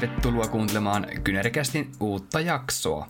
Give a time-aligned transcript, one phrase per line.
[0.00, 3.08] tervetuloa kuuntelemaan Kynerikästin uutta jaksoa.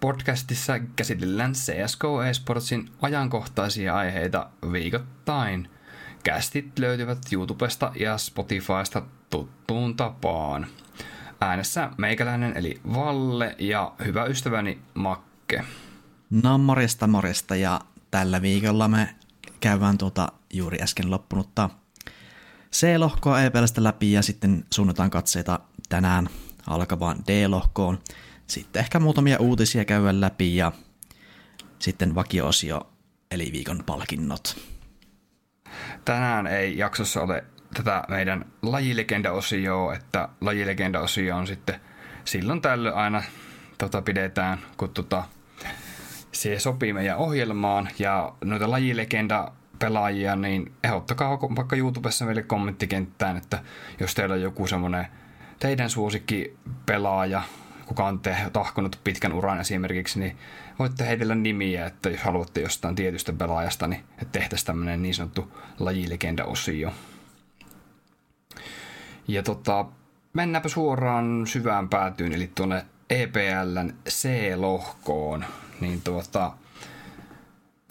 [0.00, 5.70] Podcastissa käsitellään CSGO eSportsin ajankohtaisia aiheita viikoittain.
[6.24, 10.66] Kästit löytyvät YouTubesta ja Spotifysta tuttuun tapaan.
[11.40, 15.64] Äänessä meikäläinen eli Valle ja hyvä ystäväni Makke.
[16.30, 19.14] No morjesta morjesta ja tällä viikolla me
[19.60, 21.70] käydään tuota juuri äsken loppunutta
[22.72, 25.60] C-lohkoa EPLstä läpi ja sitten suunnataan katseita
[25.92, 26.28] tänään
[26.66, 27.98] alkavaan D-lohkoon.
[28.46, 30.72] Sitten ehkä muutamia uutisia käydään läpi ja
[31.78, 32.90] sitten vakioosio
[33.30, 34.60] eli viikon palkinnot.
[36.04, 41.80] Tänään ei jaksossa ole tätä meidän lajilegenda-osioa, että lajilegenda-osio on sitten
[42.24, 43.22] silloin tällöin aina
[43.78, 45.22] tota, pidetään, kun tota,
[46.32, 53.62] se sopii meidän ohjelmaan ja noita lajilegenda pelaajia, niin ehdottakaa vaikka YouTubessa meille kommenttikenttään, että
[54.00, 55.06] jos teillä on joku semmoinen
[55.62, 57.42] teidän suosikki pelaaja,
[57.86, 60.36] kuka on te, tahkonut pitkän uran esimerkiksi, niin
[60.78, 66.92] voitte heitellä nimiä, että jos haluatte jostain tietystä pelaajasta, niin tehtäisiin tämmöinen niin sanottu lajilegenda-osio.
[69.28, 69.86] Ja tota,
[70.32, 75.44] mennäänpä suoraan syvään päätyyn, eli tuonne EPLn C-lohkoon.
[75.80, 76.52] Niin tuota,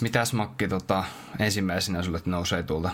[0.02, 1.04] mitäs Makki tota,
[1.40, 2.90] ensimmäisenä sulle nousee tuolta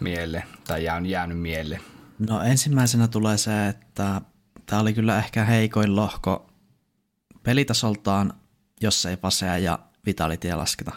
[0.00, 1.91] mieleen, tai on jäänyt mieleen?
[2.28, 4.20] No ensimmäisenä tulee se, että
[4.66, 6.50] tämä oli kyllä ehkä heikoin lohko
[7.42, 8.32] pelitasoltaan,
[8.80, 10.92] jos ei pasea ja vitalitia lasketa.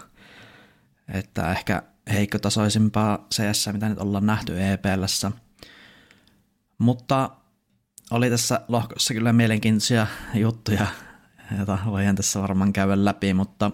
[1.14, 5.32] Että ehkä heikkotasoisimpaa CS, mitä nyt ollaan nähty EPLssä.
[6.78, 7.30] Mutta
[8.12, 10.88] oli tässä lohkossa kyllä mielenkiintoisia juttuja,
[11.58, 13.72] joita voidaan tässä varmaan käydä läpi, mutta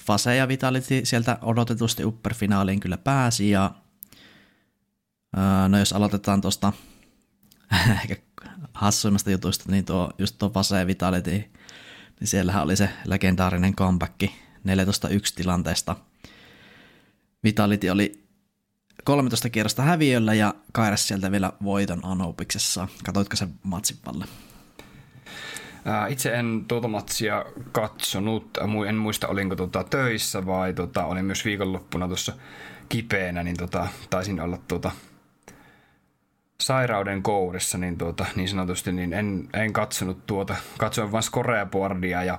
[0.00, 3.70] Fase ja Vitality sieltä odotetusti upper-finaaliin kyllä pääsi ja
[5.68, 6.72] no jos aloitetaan tuosta
[8.04, 8.16] ehkä
[8.72, 11.30] hassuimmasta jutuista, niin tuo, just tuo Fase ja Vitality,
[12.20, 14.28] niin siellähän oli se legendaarinen comeback 14-1
[15.34, 15.96] tilanteesta.
[17.44, 18.24] Vitality oli
[19.04, 22.88] 13 kierrosta häviöllä ja kairas sieltä vielä voiton Anoubiksessa.
[23.04, 24.24] Katoitko sen matsin palle?
[26.08, 28.58] Itse en tuota matsia katsonut,
[28.88, 32.32] en muista olinko tuota töissä vai tuota, olin myös viikonloppuna tuossa
[32.88, 34.90] kipeänä, niin tuota, taisin olla tuota,
[36.64, 42.38] sairauden kourissa, niin, tuota, niin sanotusti, niin en, en katsonut tuota, katsoin vain scoreboardia ja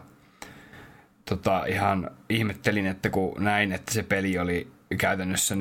[1.25, 5.57] tota, ihan ihmettelin, että kun näin, että se peli oli käytännössä 14-1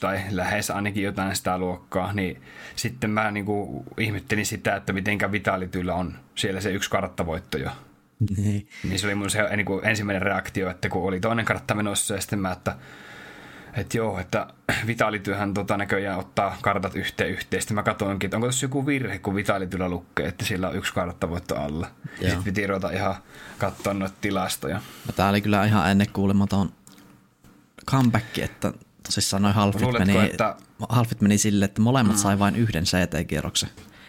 [0.00, 2.42] tai lähes ainakin jotain sitä luokkaa, niin
[2.76, 7.70] sitten mä niin kuin ihmettelin sitä, että mitenkä Vitalityllä on siellä se yksi karttavoitto jo.
[8.36, 8.68] Niin.
[8.84, 12.14] niin se oli mun se niin kuin ensimmäinen reaktio, että kun oli toinen kartta menossa
[12.14, 12.76] ja sitten mä, että
[13.76, 14.46] että joo, että
[14.86, 17.36] Vitalityhän tota näköjään ottaa kartat yhteen.
[17.40, 20.94] Sitten mä katsoinkin, että onko tässä joku virhe, kun Vitalityllä lukee, että sillä on yksi
[20.94, 21.86] karttavoitto alla.
[22.04, 22.12] Joo.
[22.20, 23.14] Sitten piti ruveta ihan
[23.58, 24.76] katsoa noita tilastoja.
[24.76, 26.72] No, tää oli kyllä ihan ennekuulematon
[27.90, 30.56] comeback, että tosissaan noin halfit meni, että...
[30.88, 32.20] halfit meni sille, että molemmat mm.
[32.20, 33.68] sai vain yhden CT-kierroksen.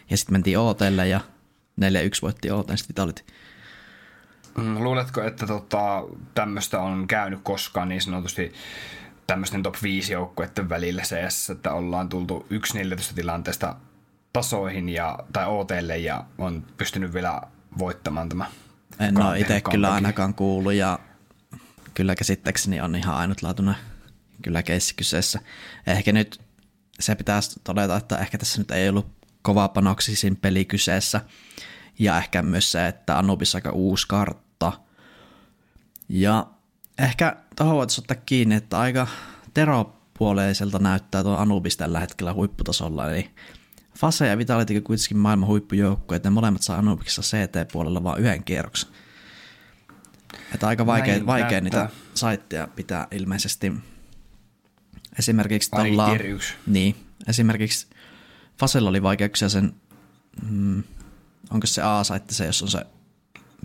[0.10, 1.20] Ja sitten mentiin OTlle ja
[1.82, 1.84] 4-1
[2.22, 3.24] voitti OT, sitten Vitality.
[4.58, 6.04] Mm, luuletko, että tota,
[6.36, 8.54] tämmöistä on käynyt koskaan niin sanotusti
[9.28, 12.48] tämmöisten top 5 joukkueiden välillä CS, että ollaan tultu
[13.12, 13.76] 1-14 tilanteesta
[14.34, 17.42] tasoihin ja, tai OTlle ja on pystynyt vielä
[17.78, 18.46] voittamaan tämä.
[19.00, 21.00] En ole itse kyllä ainakaan kuullut ja
[21.94, 23.76] kyllä käsittääkseni on ihan ainutlaatuinen
[24.42, 25.40] kyllä keissi kyseessä.
[25.88, 26.42] Ehkä nyt
[27.00, 29.08] se pitäisi todeta, että ehkä tässä nyt ei ollut
[29.42, 31.22] kova panoksisin peli kyseessä.
[32.00, 34.72] Ja ehkä myös se, että Anubis aika uusi kartta.
[36.10, 36.48] Ja
[37.00, 39.08] ehkä tuohon voitaisiin ottaa kiinni, että aika
[39.54, 43.12] teropuoleiselta näyttää tuo Anubis tällä hetkellä huipputasolla.
[43.12, 43.30] Eli
[43.98, 48.90] Fase ja Vitality kuitenkin maailman huippujoukkoja, että ne molemmat saa Anubiksessa CT-puolella vain yhden kierroksen.
[50.54, 53.74] Että aika vaikea, vaikea niitä saitteja pitää ilmeisesti.
[55.20, 56.10] Esimerkiksi tuolla,
[56.68, 56.96] niin,
[57.28, 57.88] esimerkiksi
[58.60, 59.76] Fasella oli vaikeuksia sen,
[60.50, 60.84] mm,
[61.50, 62.86] onko se A-saitte se, jos on se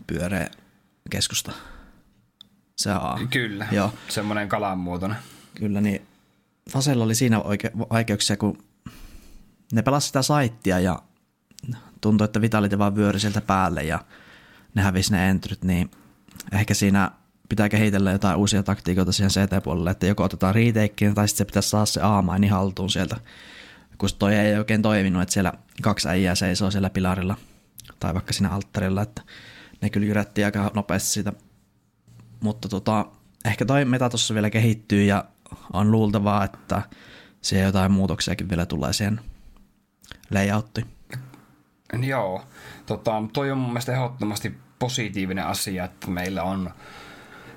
[0.07, 0.51] pyöreä
[1.11, 1.53] keskusta?
[2.81, 3.19] Se A.
[3.31, 3.93] Kyllä, Joo.
[4.09, 5.19] semmoinen kalanmuotoinen.
[5.55, 6.03] Kyllä, niin
[6.71, 8.59] Fasella oli siinä oike- vaikeuksia, kun
[9.73, 11.03] ne pelasivat sitä saittia ja
[12.01, 14.05] tuntui, että Vitality vaan vyöri sieltä päälle ja
[14.75, 15.91] ne hävisi ne entryt, niin
[16.53, 17.11] ehkä siinä
[17.49, 21.69] pitää kehitellä jotain uusia taktiikoita siihen CT-puolelle, että joko otetaan retakein tai sitten se pitäisi
[21.69, 23.17] saada se A-maini haltuun sieltä,
[23.99, 27.37] kun toi ei oikein toiminut, että siellä kaksi äijää seisoo siellä pilarilla
[28.01, 29.23] tai vaikka siinä alttarilla, että
[29.81, 31.33] ne kyllä jyrättiin aika nopeasti siitä.
[32.41, 33.07] Mutta tota,
[33.45, 35.25] ehkä toi meta tuossa vielä kehittyy ja
[35.73, 36.83] on luultavaa, että
[37.41, 39.21] siihen jotain muutoksiakin vielä tulee siihen
[40.31, 40.87] layouttiin.
[42.03, 42.45] Joo,
[42.87, 46.71] tota, toi on mun mielestä ehdottomasti positiivinen asia, että meillä on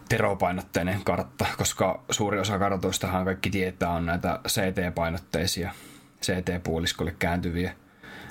[0.10, 5.72] teropainotteinen kartta, koska suuri osa kartoistahan kaikki tietää on näitä CT-painotteisia,
[6.22, 7.76] CT-puoliskolle kääntyviä,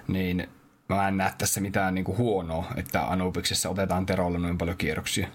[0.08, 0.48] niin
[0.88, 5.28] mä en näe tässä mitään niin kuin huonoa, että Anubiksessa otetaan terolla noin paljon kierroksia.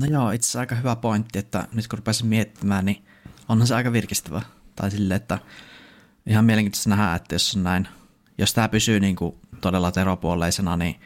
[0.00, 3.04] No joo, itse asiassa aika hyvä pointti, että nyt kun rupesin miettimään, niin
[3.48, 4.42] onhan se aika virkistävä.
[4.76, 5.38] Tai sille, että
[6.26, 7.88] ihan mielenkiintoista nähdä, että jos on näin,
[8.38, 11.00] jos tämä pysyy niin kuin todella teropuoleisena, niin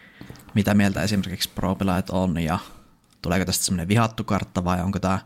[0.54, 1.76] mitä mieltä esimerkiksi pro
[2.10, 2.58] on ja
[3.22, 5.18] tuleeko tästä semmoinen vihattu kartta vai onko tämä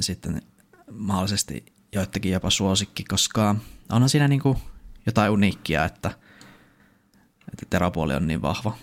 [0.00, 0.42] sitten
[0.90, 3.56] mahdollisesti joidenkin jopa suosikki, koska
[3.92, 4.58] onhan siinä niin kuin
[5.06, 6.08] jotain uniikkia, että,
[7.52, 8.76] että teropuoli on niin vahva.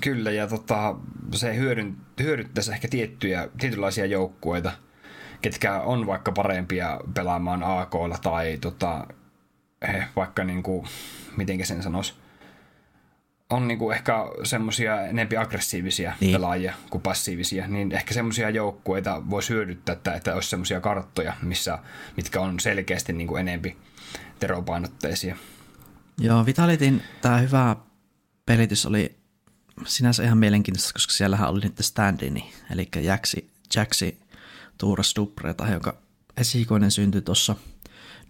[0.00, 0.96] Kyllä, ja tota,
[1.34, 4.72] se hyödyn, hyödyttäisi ehkä tiettyjä, tietynlaisia joukkueita,
[5.40, 9.06] ketkä on vaikka parempia pelaamaan ak tai tota,
[9.88, 10.86] he, vaikka niin kuin,
[11.36, 12.14] miten sen sanoisi,
[13.50, 14.14] on niinku ehkä
[14.44, 16.32] semmoisia enempi aggressiivisia niin.
[16.32, 21.78] pelaajia kuin passiivisia, niin ehkä semmoisia joukkueita voisi hyödyttää, että, että olisi semmoisia karttoja, missä,
[22.16, 23.76] mitkä on selkeästi niinku enempi
[24.38, 25.36] teropainotteisia.
[26.18, 27.76] Joo, Vitalitin tämä hyvä
[28.46, 29.15] pelitys oli
[29.84, 34.18] sinänsä ihan mielenkiintoista, koska siellähän oli niitä standini, eli Jaxi, Jaxi
[34.78, 35.96] tuuras Dubreta, joka
[36.36, 37.56] esikoinen syntyi tuossa.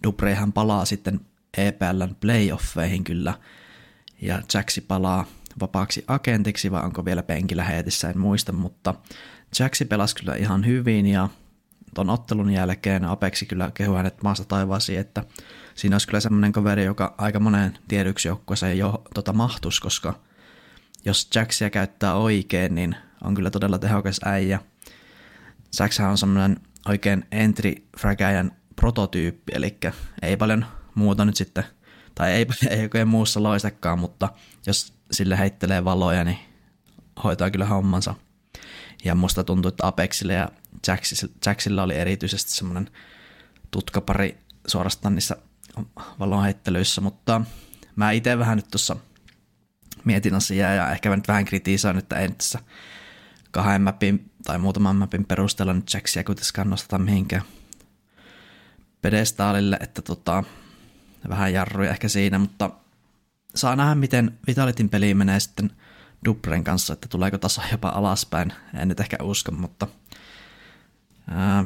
[0.03, 1.19] Dubrehan palaa sitten
[1.57, 3.33] EPLn playoffeihin kyllä–
[4.21, 5.25] ja Jaxi palaa
[5.59, 8.93] vapaaksi agentiksi, vai onko vielä penkillä heetissä, en muista, mutta
[9.59, 11.29] Jaxi pelasi kyllä ihan hyvin ja
[11.95, 15.23] ton ottelun jälkeen Apexi kyllä kehui hänet maasta taivaasi, että
[15.75, 20.19] siinä olisi kyllä semmoinen kaveri, joka aika moneen tiedyksi joukkueeseen jo tota mahtus, koska
[21.07, 24.59] jos Jaxia käyttää oikein, niin on kyllä todella tehokas äijä.
[25.79, 29.77] Jaxhän on semmoinen oikein entry fragäjän prototyyppi, eli
[30.21, 30.65] ei paljon
[30.95, 31.63] muuta nyt sitten
[32.15, 34.29] tai ei, ei oikein muussa loistakaan, mutta
[34.65, 36.37] jos sille heittelee valoja, niin
[37.23, 38.15] hoitaa kyllä hommansa.
[39.03, 40.49] Ja musta tuntuu, että Apexilla ja
[41.45, 42.89] Jacksilla oli erityisesti semmoinen
[43.71, 44.37] tutkapari
[44.67, 45.35] suorastaan niissä
[46.19, 47.41] valonheittelyissä, mutta
[47.95, 48.95] mä itse vähän nyt tuossa
[50.07, 52.59] mietin asiaa ja ehkä mä nyt vähän kritisoin, että en tässä
[53.51, 57.41] kahden mapin tai muutaman mapin perusteella nyt Jacksia kuitenkaan nosteta mihinkään
[59.01, 60.43] pedestaalille, että tota,
[61.29, 62.69] vähän jarruja ehkä siinä, mutta
[63.55, 65.71] saa nähdä, miten Vitalitin peli menee sitten
[66.25, 68.53] Dubren kanssa, että tuleeko taso jopa alaspäin.
[68.73, 69.87] En nyt ehkä usko, mutta
[71.29, 71.65] ää,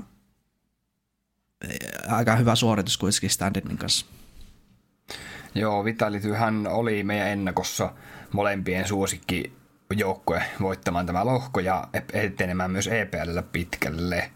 [2.08, 4.06] aika hyvä suoritus kuitenkin Standardin kanssa.
[5.56, 7.94] Joo, Vitalityhän oli meidän ennakossa
[8.32, 9.54] molempien suosikki
[9.98, 14.32] joukkue voittamaan tämä lohko ja etenemään myös EPL pitkälle.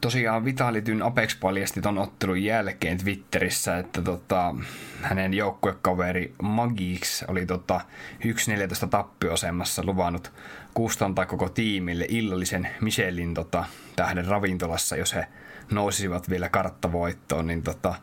[0.00, 4.54] Tosiaan Vitalityn Apex paljasti ton ottelun jälkeen Twitterissä, että tota,
[5.02, 7.80] hänen joukkuekaveri Magix oli tota
[8.24, 10.32] 1.14 tappioasemassa luvannut
[10.74, 13.64] kustantaa koko tiimille illallisen Michelin tota,
[13.96, 15.26] tähden ravintolassa, jos he
[15.70, 17.94] nousisivat vielä karttavoittoon, niin tota,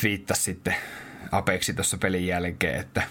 [0.00, 0.74] twiittasi sitten
[1.32, 3.02] Apexi tuossa pelin jälkeen, että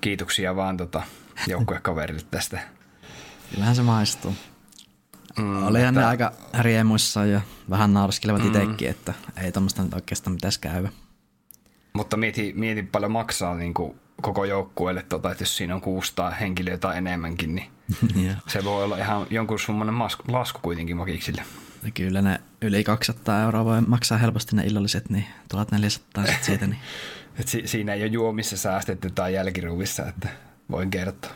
[0.00, 1.02] kiitoksia vaan tota,
[1.46, 2.60] joukkuekaverille tästä.
[3.50, 4.34] Kyllähän se maistuu.
[5.38, 6.00] Mm, Olihan että...
[6.00, 8.46] ne aika riemuissa ja vähän nauraskelevat mm.
[8.48, 10.92] itsekin, että ei tuommoista nyt oikeastaan pitäisi käydä.
[11.92, 16.30] Mutta mieti, mieti paljon maksaa niin kuin koko joukkueelle, tota, että jos siinä on 600
[16.30, 17.70] henkilöä tai enemmänkin, niin
[18.52, 21.42] se voi olla ihan jonkun summanen lasku kuitenkin makiksille.
[21.94, 26.66] Kyllä ne yli 200 euroa voi maksaa helposti ne illalliset, niin 1400 sitten siitä.
[26.66, 26.80] Niin.
[27.40, 30.28] Et si- siinä ei ole juomissa säästetty tai jälkiruuvissa, että
[30.70, 31.30] voin kertoa.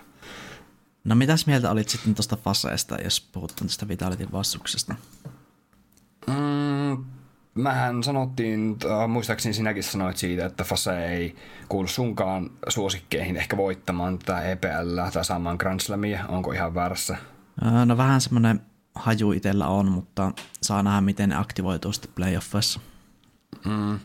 [1.04, 4.94] No mitäs mieltä olit sitten tuosta faseesta, jos puhutaan tästä Vitalitin vastuksesta?
[6.26, 7.04] Mm,
[7.54, 11.36] mähän sanottiin, äh, muistaakseni sinäkin sanoit siitä, että Fase ei
[11.68, 16.24] kuulu sunkaan suosikkeihin ehkä voittamaan tätä EPL tai saamaan Grand Slamia.
[16.28, 17.16] Onko ihan väärässä?
[17.66, 18.60] Äh, no vähän semmoinen
[18.94, 20.32] haju itsellä on, mutta
[20.62, 22.80] saa nähdä, miten ne aktivoituu sitten playoffissa.
[23.64, 23.98] Mm.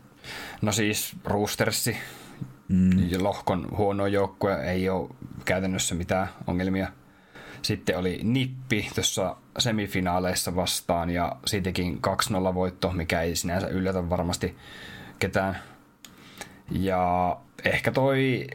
[0.61, 1.97] No siis Roostersi
[2.69, 3.09] Mm.
[3.19, 5.09] Lohkon huono joukkue, ei ole
[5.45, 6.87] käytännössä mitään ongelmia.
[7.61, 11.99] Sitten oli Nippi tuossa semifinaaleissa vastaan ja siitäkin
[12.51, 14.55] 2-0 voitto, mikä ei sinänsä yllätä varmasti
[15.19, 15.57] ketään.
[16.71, 18.47] Ja ehkä toi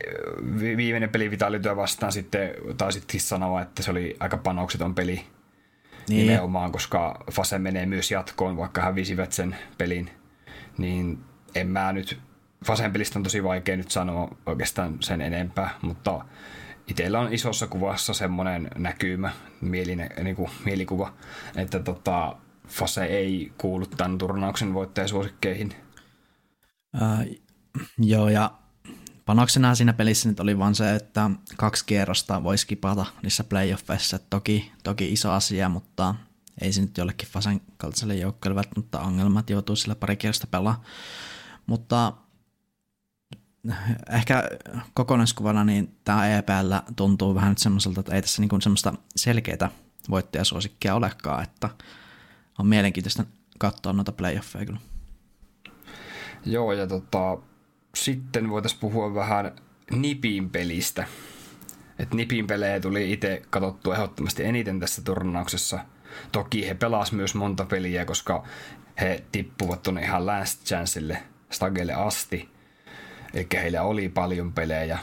[0.61, 5.27] viimeinen peli Vitalityö vastaan sitten taisitkin sanoa, että se oli aika panokseton peli
[6.09, 6.27] niin.
[6.27, 10.11] nimenomaan, koska Fase menee myös jatkoon, vaikka hävisivät sen pelin.
[10.79, 11.19] Niin
[11.55, 12.19] en mä nyt
[12.65, 16.25] Fasen pelistä on tosi vaikea nyt sanoa oikeastaan sen enempää, mutta
[16.89, 21.13] itsellä on isossa kuvassa semmoinen näkymä, mieline, niin kuin mielikuva,
[21.57, 22.37] että tota,
[22.69, 25.75] Fase ei kuulu tämän turnauksen voittajasuosikkeihin.
[27.03, 27.27] Äh,
[27.99, 28.51] joo, ja
[29.25, 34.19] panoksena siinä pelissä nyt oli vaan se, että kaksi kierrosta voi skipata niissä playoffeissa.
[34.19, 36.15] Toki, toki iso asia, mutta
[36.61, 40.83] ei se nyt jollekin Fasan kaltaiselle joukkueelle välttämättä ongelma, että joutuu sillä pari kierrosta pelaa.
[41.67, 42.13] Mutta
[44.11, 44.49] ehkä
[44.95, 49.71] kokonaiskuvana niin tämä EPL tuntuu vähän nyt semmoiselta, että ei tässä niinku semmoista selkeää
[50.11, 51.71] voittajasuosikkia olekaan, että
[52.59, 53.25] on mielenkiintoista
[53.59, 54.81] katsoa noita playoffeja kyllä.
[56.47, 57.39] Joo, ja tota,
[57.95, 59.53] sitten voitaisiin puhua vähän
[59.91, 61.07] Nipin pelistä.
[61.99, 65.79] Et Nipin pelejä tuli itse katsottua ehdottomasti eniten tässä turnauksessa.
[66.33, 68.45] Toki he pelas myös monta peliä, koska
[69.01, 72.49] he tippuvat tuonne ihan last chanceille, stagelle asti.
[73.35, 74.99] Eli heillä oli paljon pelejä.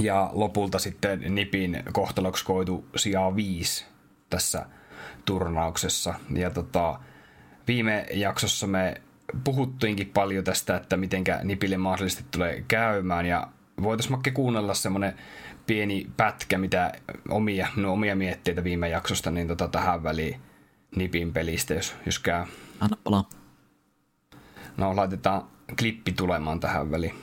[0.00, 3.86] Ja lopulta sitten Nipin kohtaloksi koitu sijaa viisi
[4.30, 4.66] tässä
[5.24, 6.14] turnauksessa.
[6.34, 7.00] Ja tota,
[7.66, 9.00] viime jaksossa me
[9.44, 13.46] puhuttiinkin paljon tästä, että mitenkä Nipille mahdollisesti tulee käymään ja
[13.82, 15.14] voitaisiin Makke kuunnella semmoinen
[15.66, 16.92] pieni pätkä, mitä
[17.28, 20.40] omia, no omia mietteitä viime jaksosta, niin tota tähän väliin
[20.96, 22.44] Nipin pelistä, jos, jos käy.
[22.80, 23.28] Anna palaa.
[24.76, 25.42] No laitetaan
[25.78, 27.14] klippi tulemaan tähän väliin.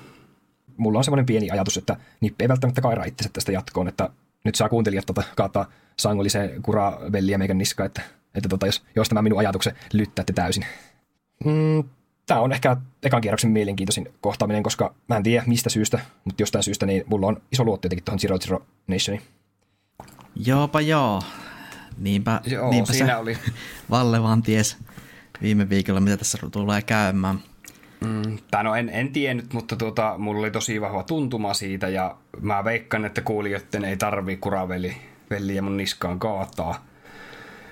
[0.77, 4.09] Mulla on semmoinen pieni ajatus, että Nippi ei välttämättä kaira itsensä tästä jatkoon, että
[4.43, 8.01] nyt saa kuuntelijat tota, kaataa sangollisen kuravelliä meikän niska, että,
[8.35, 10.65] että tota, jos, jos tämä minun ajatuksen lyttäätte täysin.
[11.45, 11.83] Mm,
[12.27, 16.63] tämä on ehkä ekan kierroksen mielenkiintoisin kohtaaminen, koska mä en tiedä mistä syystä, mutta jostain
[16.63, 19.23] syystä niin mulla on iso luotto jotenkin tuohon Zero Zero Nationiin.
[20.45, 21.21] Joopa joo.
[21.97, 23.37] Niinpä, Joo, niinpä siinä se oli.
[23.89, 24.77] Valle vaan ties
[25.41, 27.39] viime viikolla, mitä tässä tulee käymään.
[28.05, 32.17] Mm, tai no en, en tiennyt, mutta tuota, mulla oli tosi vahva tuntuma siitä ja
[32.41, 34.97] mä veikkaan, että kuulijoiden ei tarvi kuraveli
[35.29, 36.85] velliä mun niskaan kaataa.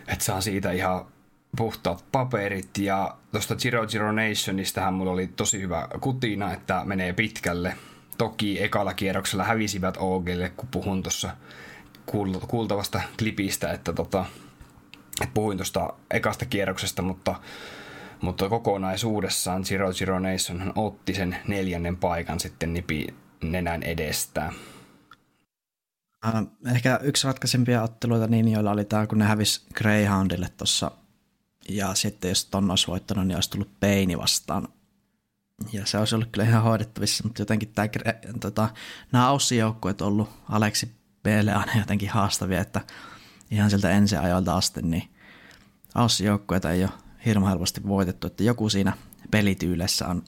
[0.08, 1.06] Että saa siitä ihan
[1.56, 7.76] puhtaat paperit ja tuosta Zero Zero Nationistahan mulla oli tosi hyvä kutina, että menee pitkälle.
[8.18, 11.30] Toki ekalla kierroksella hävisivät OGlle, kun puhun tuossa
[12.48, 14.26] kuultavasta klipistä, että tota,
[15.22, 17.36] et puhuin tuosta ekasta kierroksesta, mutta,
[18.22, 23.08] mutta kokonaisuudessaan Zero Zero Nation otti sen neljännen paikan sitten nipi
[23.44, 24.54] nenän edestä.
[26.26, 26.34] Äh,
[26.76, 30.92] ehkä yksi ratkaisempia otteluita niin, joilla oli tämä, kun ne hävis Greyhoundille tuossa
[31.70, 34.68] ja sitten jos ton olisi voittanut, niin olisi tullut Peini vastaan.
[35.74, 37.88] Ja se olisi ollut kyllä ihan hoidettavissa, mutta jotenkin tämä,
[38.40, 38.70] tota,
[39.12, 42.82] nämä Aussi-joukkueet on ollut Aleksi Blle aina jotenkin haastavia, että
[43.52, 45.10] ihan sieltä ensi ajoilta asti, niin
[45.96, 46.92] Aussi-joukkueita ei ole
[47.26, 48.94] hirveän helposti voitettu, että joku siinä
[49.32, 50.24] pelityylissä on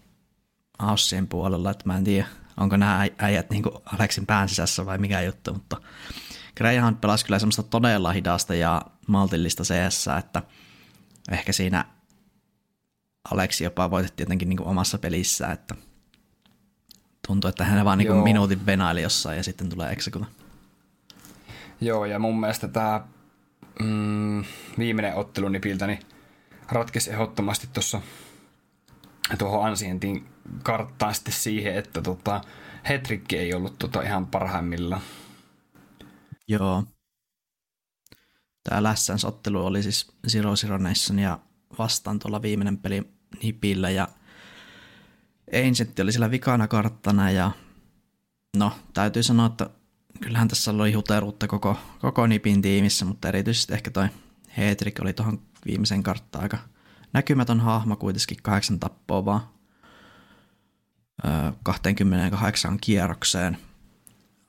[0.80, 2.28] Aussien puolella, että mä en tiedä,
[2.58, 5.82] onko nämä äijät niin Aleksin pään sisässä vai mikä juttu, mutta
[6.58, 10.44] Greyhound pelasi kyllä semmoista todella hidasta ja maltillista CS, että–
[11.32, 11.86] ehkä siinä
[13.32, 15.76] Aleksi jopa voitettiin jotenkin niin kuin omassa pelissä, että
[17.28, 20.26] tuntuu, että hän vaan niin kuin minuutin venaili jossain ja sitten tulee executa.
[21.82, 23.02] Joo, ja mun mielestä tämä
[23.80, 24.44] mm,
[24.78, 26.00] viimeinen ottelu Nipiltä niin
[26.72, 28.02] ratkesi ehdottomasti tuossa
[29.38, 30.26] tuohon Ansientin
[30.64, 32.42] karttaan sitten siihen, että tota,
[32.90, 35.02] Hetrikki ei ollut tota ihan parhaimmillaan.
[36.48, 36.84] Joo,
[38.70, 40.80] Tämä Lässäns ottelu oli siis Zero Zero
[41.22, 41.40] ja
[41.80, 43.12] vastaan tuolla viimeinen peli
[43.44, 44.08] Nipillä ja
[45.66, 47.52] Ancient oli siellä vikana karttana ja
[48.58, 49.70] no täytyy sanoa, että
[50.22, 54.08] kyllähän tässä oli huteruutta koko, koko Nipin tiimissä, mutta erityisesti ehkä toi
[54.58, 56.58] Heetrik oli tuohon viimeisen karttaan aika
[57.14, 59.42] näkymätön hahmo kuitenkin kahdeksan tappoa vaan
[61.64, 63.58] 28 kierrokseen.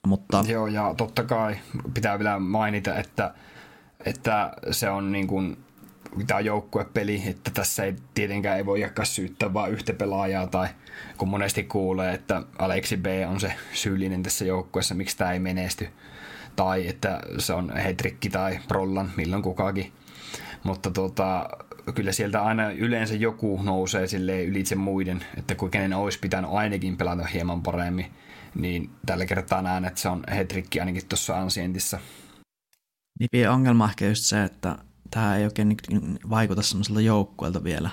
[0.07, 0.45] Mutta...
[0.49, 1.59] Joo, ja totta kai
[1.95, 3.35] pitää vielä mainita, että
[4.05, 5.57] että se on niin kuin,
[6.27, 10.69] tämä joukkuepeli, että tässä ei tietenkään ei voi jakaa syyttää vain yhtä pelaajaa tai
[11.19, 15.89] kun monesti kuulee, että Aleksi B on se syyllinen tässä joukkueessa, miksi tämä ei menesty
[16.59, 19.93] tai että se on Hetrikki tai Prollan, milloin kukakin.
[20.63, 21.49] Mutta tota,
[21.95, 26.97] kyllä sieltä aina yleensä joku nousee sille ylitse muiden, että kun kenen olisi pitänyt ainakin
[26.97, 28.07] pelata hieman paremmin,
[28.55, 31.99] niin tällä kertaa näen, että se on Hetrikki ainakin tuossa Ansientissa.
[33.19, 34.79] Niin ongelma ehkä just se, että
[35.11, 35.77] tämä ei oikein
[36.31, 37.91] vaikuta semmoiselta joukkueelta vielä.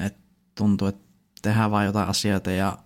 [0.00, 0.16] Et
[0.54, 1.02] tuntuu, että
[1.42, 2.78] tehdään vain jotain asioita ja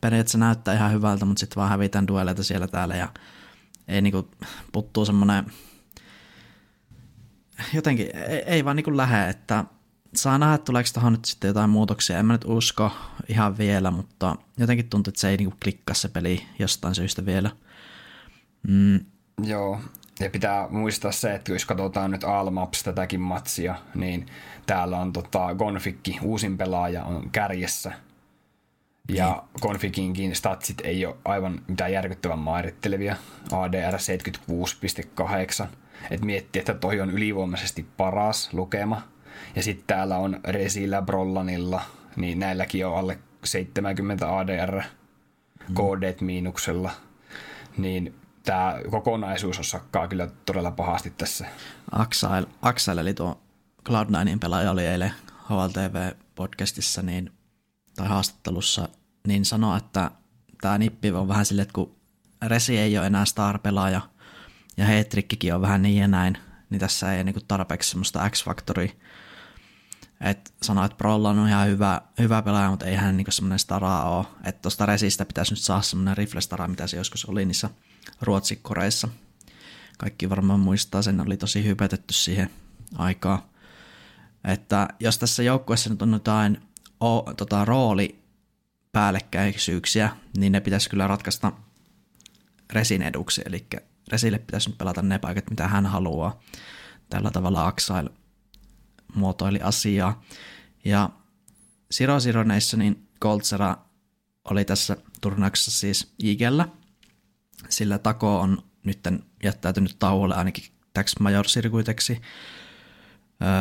[0.00, 3.08] periaatteessa näyttää ihan hyvältä, mutta sitten vaan hävitään dueleita siellä täällä ja
[3.88, 4.30] ei niinku
[4.72, 5.44] puttuu semmoinen
[7.72, 9.64] jotenkin ei, ei vaan niinku lähde, että
[10.14, 12.18] saa nähdä, tuleeko tuohon nyt sitten jotain muutoksia.
[12.18, 12.92] En mä nyt usko
[13.28, 17.50] ihan vielä, mutta jotenkin tuntuu, että se ei niinku klikkaa se peli jostain syystä vielä.
[18.68, 19.00] Mm.
[19.42, 19.80] Joo,
[20.20, 24.26] ja pitää muistaa se, että jos katsotaan nyt Almaps tätäkin matsia, niin
[24.66, 27.92] täällä on tota Gonfikki, uusin pelaaja, on kärjessä.
[29.08, 29.60] Ja niin.
[29.62, 33.16] Configinkin statsit ei ole aivan mitään järkyttävän mairittelevia.
[33.52, 35.66] ADR 76,8.
[36.10, 39.02] Et miettii, että toi on ylivoimaisesti paras lukema.
[39.56, 41.82] Ja sitten täällä on Resillä, Brollanilla,
[42.16, 44.82] niin näilläkin on alle 70 ADR
[45.68, 45.74] mm.
[45.74, 46.90] KD miinuksella.
[47.76, 51.46] Niin tämä kokonaisuus osakkaa kyllä todella pahasti tässä.
[51.92, 53.40] Axel, Axel eli tuo
[53.88, 55.12] Cloud9 pelaaja oli eilen
[55.50, 57.32] HLTV-podcastissa niin,
[57.96, 58.88] tai haastattelussa,
[59.26, 60.10] niin sanoi, että
[60.60, 61.96] tämä nippi on vähän silleen, että kun
[62.46, 64.00] Resi ei ole enää star-pelaaja
[64.76, 66.38] ja Hetrikkikin on vähän niin ja näin,
[66.70, 68.92] niin tässä ei niin tarpeeksi semmoista X-faktoria.
[70.24, 74.16] Et sanoi, että Prolla on ihan hyvä, hyvä pelaaja, mutta ei hän niin semmoinen staraa
[74.16, 74.26] ole.
[74.44, 77.70] Että tuosta Resistä pitäisi nyt saada semmoinen rifle mitä se joskus oli niissä
[78.20, 79.08] ruotsikkoreissa.
[79.98, 82.50] Kaikki varmaan muistaa sen, oli tosi hypetetty siihen
[82.98, 83.42] aikaan.
[84.44, 86.62] Että jos tässä joukkueessa nyt on jotain
[87.00, 88.18] o, tota, rooli
[88.92, 91.52] päällekkäisyyksiä, niin ne pitäisi kyllä ratkaista
[92.72, 93.66] Resin eduksi, eli
[94.08, 96.40] Resille pitäisi nyt pelata ne paikat, mitä hän haluaa.
[97.10, 98.08] Tällä tavalla Axail
[99.14, 100.22] muotoili asiaa.
[100.84, 101.10] Ja
[101.94, 103.76] Zero Zero Nationin Goldsera
[104.50, 106.68] oli tässä turnauksessa siis Igellä,
[107.68, 109.00] sillä Tako on nyt
[109.42, 112.20] jättäytynyt tauolle ainakin täksi major sirkuiteksi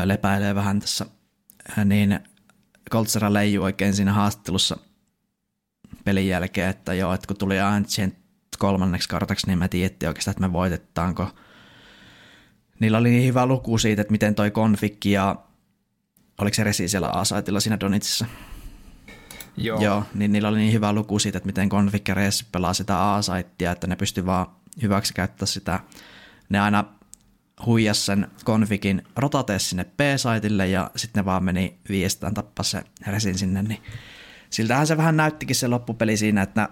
[0.06, 1.06] lepäilee vähän tässä,
[1.86, 2.20] niin
[2.92, 4.78] Goldsera leijuu oikein siinä haastattelussa
[6.04, 8.16] pelin jälkeen, että joo, että kun tuli Ancient
[8.60, 11.32] kolmanneksi kartaksi, niin mä tiedettiin oikeastaan, että me voitetaanko.
[12.84, 15.36] Niillä oli niin hyvä luku siitä, että miten toi konfikki ja
[16.42, 18.26] oliko se resi siellä A-saitilla siinä Donitsissa?
[19.58, 19.82] Joo.
[19.82, 22.16] Joo, niin niillä oli niin hyvä luku siitä, että miten konfikki ja
[22.52, 24.48] pelaa sitä A-saittia, että ne pysty vaan
[24.82, 25.80] hyväksi käyttää sitä.
[26.50, 26.84] Ne aina
[27.66, 33.38] huijas sen konfikin rotatees sinne B-saitille ja sitten ne vaan meni viestään tappaa se resin
[33.38, 33.84] sinne, niin
[34.50, 36.70] siltähän se vähän näyttikin se loppupeli siinä, että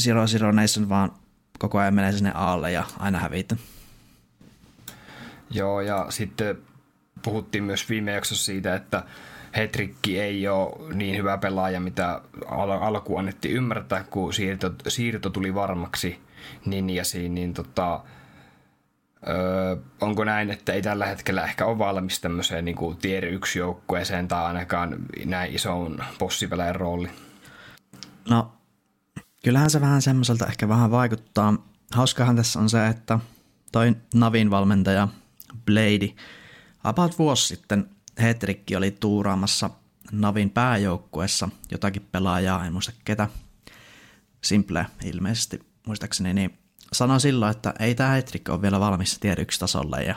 [0.00, 1.12] Zero Zero Nation vaan
[1.58, 3.56] koko ajan menee sinne aalle ja aina hävitä.
[5.50, 6.58] Joo, ja sitten
[7.22, 9.02] puhuttiin myös viime jaksossa siitä, että
[9.56, 15.54] Hetrikki ei ole niin hyvä pelaaja, mitä al- alkuun annettiin ymmärtää, kun siirto, siirto tuli
[15.54, 16.18] varmaksi
[16.66, 18.00] Ninjasiin, niin tota,
[19.28, 23.58] Öö, onko näin, että ei tällä hetkellä ehkä ole valmis tämmöiseen niin kuin tier 1
[23.58, 27.10] joukkueeseen tai ainakaan näin isoon bossipelaajan rooli?
[28.30, 28.52] No,
[29.44, 31.54] kyllähän se vähän semmoiselta ehkä vähän vaikuttaa.
[31.92, 33.18] Hauskahan tässä on se, että
[33.72, 35.08] toi Navin valmentaja
[35.66, 36.14] Blade.
[36.84, 39.70] About vuosi sitten Hetrikki oli tuuraamassa
[40.12, 43.28] Navin pääjoukkueessa jotakin pelaajaa, en muista ketä,
[44.42, 46.58] Simple ilmeisesti muistaakseni, niin
[46.92, 50.02] sanoi silloin, että ei tämä Hetrick ole vielä valmis tier 1 tasolle.
[50.02, 50.14] Ja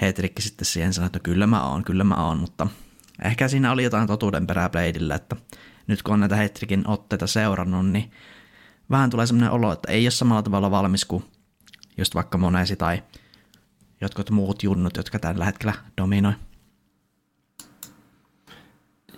[0.00, 2.66] Hetrick sitten siihen sanoi, että kyllä mä oon, kyllä mä oon, mutta
[3.24, 5.36] ehkä siinä oli jotain totuuden perää Bladeillä, että
[5.86, 8.10] nyt kun on näitä Hetrickin otteita seurannut, niin
[8.90, 11.24] vähän tulee semmoinen olo, että ei ole samalla tavalla valmis kuin
[11.98, 13.02] just vaikka Monesi tai
[14.04, 16.32] jotkut muut junnut, jotka tällä hetkellä dominoi.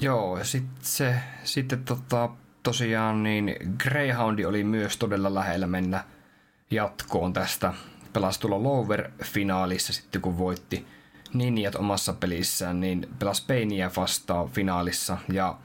[0.01, 2.29] Joo, sitten se, sitten tota,
[2.63, 6.05] tosiaan niin Greyhoundi oli myös todella lähellä mennä
[6.71, 7.75] jatkoon tästä.
[8.13, 10.87] Pelasi tuolla Lower-finaalissa sitten kun voitti
[11.35, 15.59] Ninjat omassa pelissään, niin pelasi Painia vastaan finaalissa ja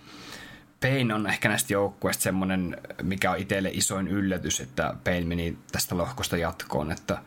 [0.81, 5.97] Pain on ehkä näistä joukkueista semmoinen, mikä on itselle isoin yllätys, että Pain meni tästä
[5.97, 7.17] lohkosta jatkoon, että,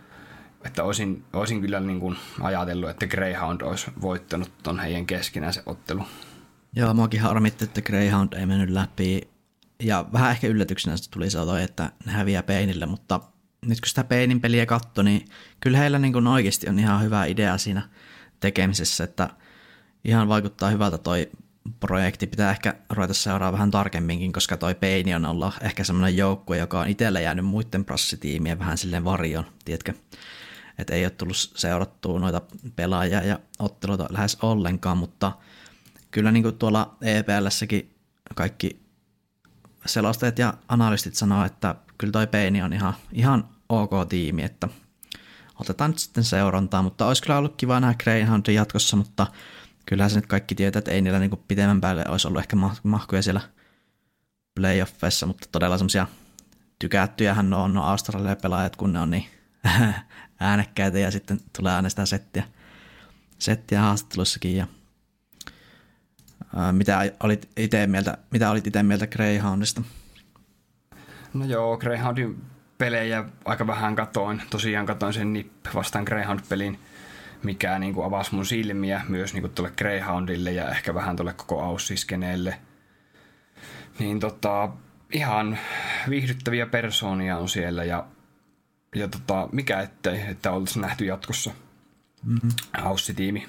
[0.65, 5.63] että olisin, olisin kyllä niin kuin ajatellut, että Greyhound olisi voittanut ton heidän keskinään se
[5.67, 6.03] ottelu.
[6.77, 9.21] Joo, muakin harmitti, että Greyhound ei mennyt läpi
[9.83, 13.21] ja vähän ehkä yllätyksenä se tuli se että ne häviää Peinille, mutta
[13.67, 15.25] nyt kun sitä Peinin peliä katsoi, niin
[15.61, 17.83] kyllä heillä niin kuin oikeasti on ihan hyvä idea siinä
[18.41, 19.31] tekemisessä, että
[20.05, 21.31] ihan vaikuttaa hyvältä toi
[21.81, 22.27] projekti.
[22.27, 26.81] Pitää ehkä ruveta seuraa vähän tarkemminkin, koska toi Peini on ollut ehkä semmoinen joukkue, joka
[26.81, 29.93] on itsellä jäänyt muiden prassitiimien vähän silleen varjon, tiedätkö?
[30.79, 32.41] Että ei ole tullut seurattua noita
[32.77, 35.33] pelaajia ja otteluita lähes ollenkaan, mutta
[36.11, 37.95] kyllä niin kuin tuolla EPLssäkin
[38.35, 38.85] kaikki
[39.87, 44.69] selostajat ja analystit sanoo, että kyllä toi Peini on ihan, ihan ok tiimi, että
[45.61, 49.27] otetaan nyt sitten seurantaa, mutta olisi kyllä ollut kiva nähdä Greyhoundin jatkossa, mutta
[49.87, 53.23] kyllähän se nyt kaikki tietää, että ei niillä niin pitemmän päälle olisi ollut ehkä mahkuja
[53.23, 53.41] siellä
[54.55, 56.07] playoffeissa, mutta todella semmoisia
[56.79, 59.27] tykättyjähän on no Australia-pelaajat, kun ne on niin
[60.41, 62.45] äänekkäitä ja sitten tulee äänestää settiä,
[63.39, 64.67] settiä haastattelussakin ja
[66.73, 69.83] mitä olit itse mieltä, mitä olit itse mieltä Greyhoundista?
[71.35, 72.43] No joo, Greyhoundin
[72.79, 74.43] pelejä aika vähän katoin.
[74.51, 76.79] Tosiaan katoin sen NIP vastaan Greyhound-pelin,
[77.43, 81.33] mikä niin kuin avasi mun silmiä myös niin kuin tuolle Greyhoundille ja ehkä vähän tuolle
[81.33, 82.59] koko Aussiskeneelle.
[83.99, 84.69] Niin tota,
[85.13, 85.59] ihan
[86.11, 88.07] viihdyttäviä persoonia on siellä ja,
[88.95, 91.51] ja tota, mikä ettei, että olisi nähty jatkossa
[92.23, 92.51] mm-hmm.
[92.85, 93.49] House-tiimi.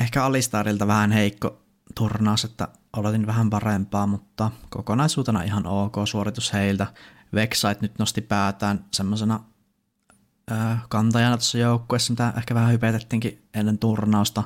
[0.00, 1.62] Ehkä Alistarilta vähän heikko
[1.94, 6.86] turnaus, että odotin vähän parempaa, mutta kokonaisuutena ihan ok suoritus heiltä.
[7.34, 9.40] Vexite nyt nosti päätään semmoisena
[10.88, 14.42] kantajana tuossa joukkueessa, mitä ehkä vähän hypetettiinkin ennen turnausta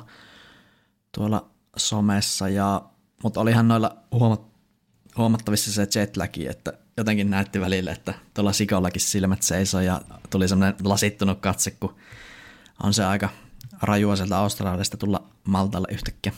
[1.11, 2.81] tuolla somessa, ja,
[3.23, 4.41] mutta olihan noilla huomat,
[5.17, 10.75] huomattavissa se jetlagi, että jotenkin näytti välillä, että tuolla sikollakin silmät seisoi ja tuli semmoinen
[10.83, 11.95] lasittunut katse, kun
[12.83, 13.29] on se aika
[13.81, 16.33] rajua sieltä Australiasta tulla Maltalle yhtäkkiä.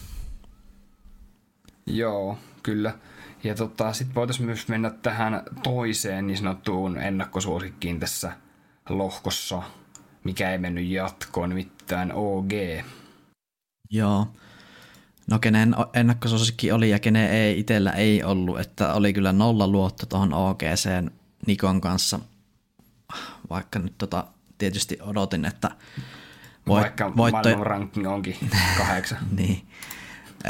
[1.86, 2.98] Joo, kyllä.
[3.44, 8.32] Ja tota, sitten voitaisiin myös mennä tähän toiseen niin sanottuun ennakkosuosikkiin tässä
[8.90, 9.64] lohkossa,
[10.24, 12.52] mikä ei mennyt jatkoon, nimittäin OG.
[13.90, 14.28] Joo.
[15.32, 20.06] No kenen ennakkosuosikki oli ja kenen ei itsellä ei ollut, että oli kyllä nolla luotto
[20.06, 20.90] tuohon OGC
[21.48, 22.20] Nikon kanssa,
[23.50, 25.72] vaikka nyt tota, tietysti odotin, että
[26.68, 27.38] voit, Vaikka voitto...
[27.38, 28.38] maailman ranking onkin
[28.78, 29.18] kahdeksan.
[29.38, 29.68] niin.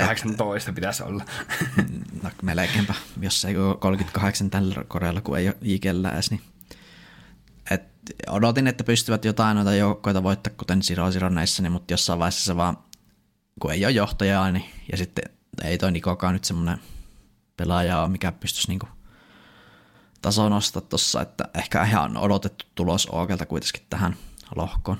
[0.07, 1.25] 18 pitäisi olla.
[2.23, 6.41] no melkeinpä, jos ei ole 38 tällä korealla, kun ei ole ikellä edes, niin
[7.71, 7.83] et
[8.29, 12.45] odotin, että pystyvät jotain noita joukkoita voittaa, kuten Zero Zero näissä, niin, mutta jossain vaiheessa
[12.45, 12.77] se vaan,
[13.59, 15.23] kun ei ole johtajaa, niin, ja sitten
[15.63, 16.77] ei toi Nikokaan nyt semmoinen
[17.57, 18.87] pelaaja mikä pystyisi niinku
[20.21, 24.15] taso nostaa tuossa, että ehkä ihan odotettu tulos Ookelta kuitenkin tähän
[24.55, 24.97] lohkoon.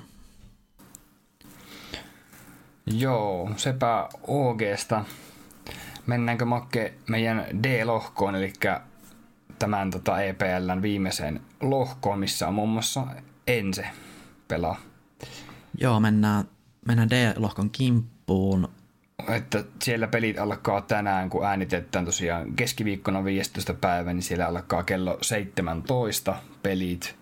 [2.86, 5.06] Joo, sepä OGsta.
[6.06, 8.54] Mennäänkö Makke meidän D-lohkoon, eli
[9.60, 13.08] tämän tota EPLn viimeiseen lohkoon, missä on muun muassa
[13.48, 13.88] Ense
[14.48, 14.80] pelaa.
[15.78, 16.46] Joo, mennään,
[16.88, 18.15] mennään D-lohkon kimppuun.
[19.30, 23.74] Että siellä pelit alkaa tänään, kun äänitetään tosiaan keskiviikkona 15.
[23.74, 27.16] päivä, niin siellä alkaa kello 17 pelit.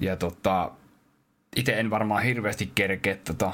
[0.00, 0.70] Ja tota,
[1.56, 3.52] itse en varmaan hirveästi kerkeä tota,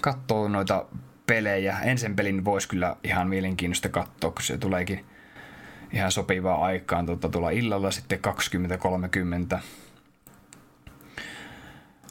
[0.00, 0.84] katsoa noita
[1.26, 1.78] pelejä.
[1.78, 5.04] Ensin pelin voisi kyllä ihan mielenkiintoista katsoa, kun se tuleekin
[5.92, 8.18] ihan sopivaa aikaan tota, tulla illalla sitten
[9.54, 9.60] 20.30.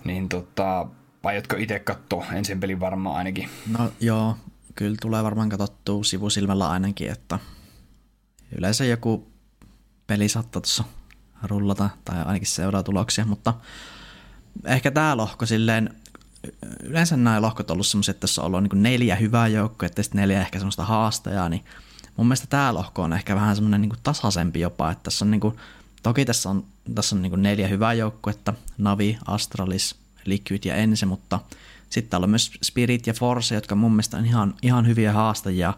[0.04, 0.88] Niin tota,
[1.23, 3.49] aiotko itse katsoa ensin pelin varmaan ainakin?
[3.67, 4.38] No joo,
[4.75, 7.39] kyllä tulee varmaan katsottua sivusilmällä ainakin, että
[8.57, 9.31] yleensä joku
[10.07, 10.84] peli saattaa tuossa
[11.43, 13.53] rullata tai ainakin seuraa tuloksia, mutta
[14.65, 15.95] ehkä tämä lohko silleen
[16.84, 20.03] yleensä nämä lohkot on ollut semmoisia, että tässä on ollut niin neljä hyvää joukkoa, ja
[20.03, 21.65] sitten neljä ehkä semmoista haastajaa, niin
[22.17, 25.41] mun mielestä tämä lohko on ehkä vähän semmoinen niin tasaisempi jopa, että tässä on niin
[25.41, 25.55] kuin,
[26.03, 26.63] toki tässä on,
[26.95, 31.39] tässä on niin neljä hyvää joukkuetta, Navi, Astralis, Liquid ja Ense, mutta
[31.89, 35.73] sitten täällä on myös Spirit ja Force, jotka mun mielestä on ihan, ihan hyviä haastajia,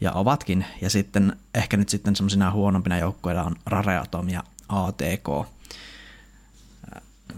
[0.00, 5.48] ja ovatkin, ja sitten ehkä nyt sitten semmoisina huonompina joukkoina on Rare Atom ja ATK.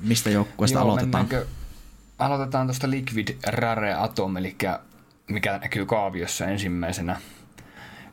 [0.03, 1.25] Mistä joukkueesta aloitetaan?
[1.25, 1.51] Mennäänkö,
[2.19, 4.57] aloitetaan tuosta Liquid Rare Atom, eli
[5.29, 7.21] mikä näkyy kaaviossa ensimmäisenä.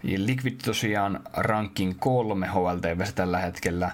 [0.04, 3.92] Liquid tosiaan ranking kolme HLTVssä tällä hetkellä.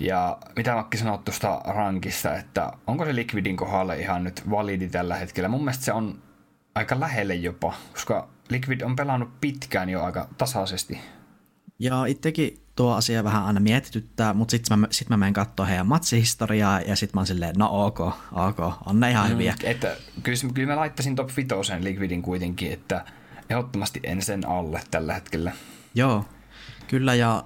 [0.00, 5.16] Ja mitä Makki sanoo tuosta rankista, että onko se Liquidin kohdalla ihan nyt validi tällä
[5.16, 5.48] hetkellä?
[5.48, 6.22] Mun mielestä se on
[6.74, 11.00] aika lähelle jopa, koska Liquid on pelannut pitkään jo aika tasaisesti.
[11.78, 15.86] Joo, itsekin tuo asia vähän aina mietityttää, mutta sitten mä, sit mä menen katsoa heidän
[15.86, 18.00] matsihistoriaa ja sitten mä oon silleen, no ok,
[18.32, 19.54] ok, on ne ihan mm, hyviä.
[19.64, 21.48] Että kyllä, kyllä mä laittaisin top 5
[21.80, 23.04] Liquidin kuitenkin, että
[23.50, 25.52] ehdottomasti en sen alle tällä hetkellä.
[25.94, 26.24] Joo,
[26.88, 27.44] kyllä ja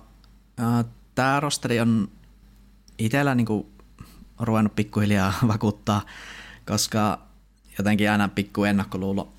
[0.61, 2.09] äh, tämä rosteri on
[2.99, 3.73] itsellä niinku
[4.39, 6.03] ruvennut pikkuhiljaa vakuuttaa,
[6.67, 7.19] koska
[7.79, 9.33] jotenkin aina pikku ennakkoluulo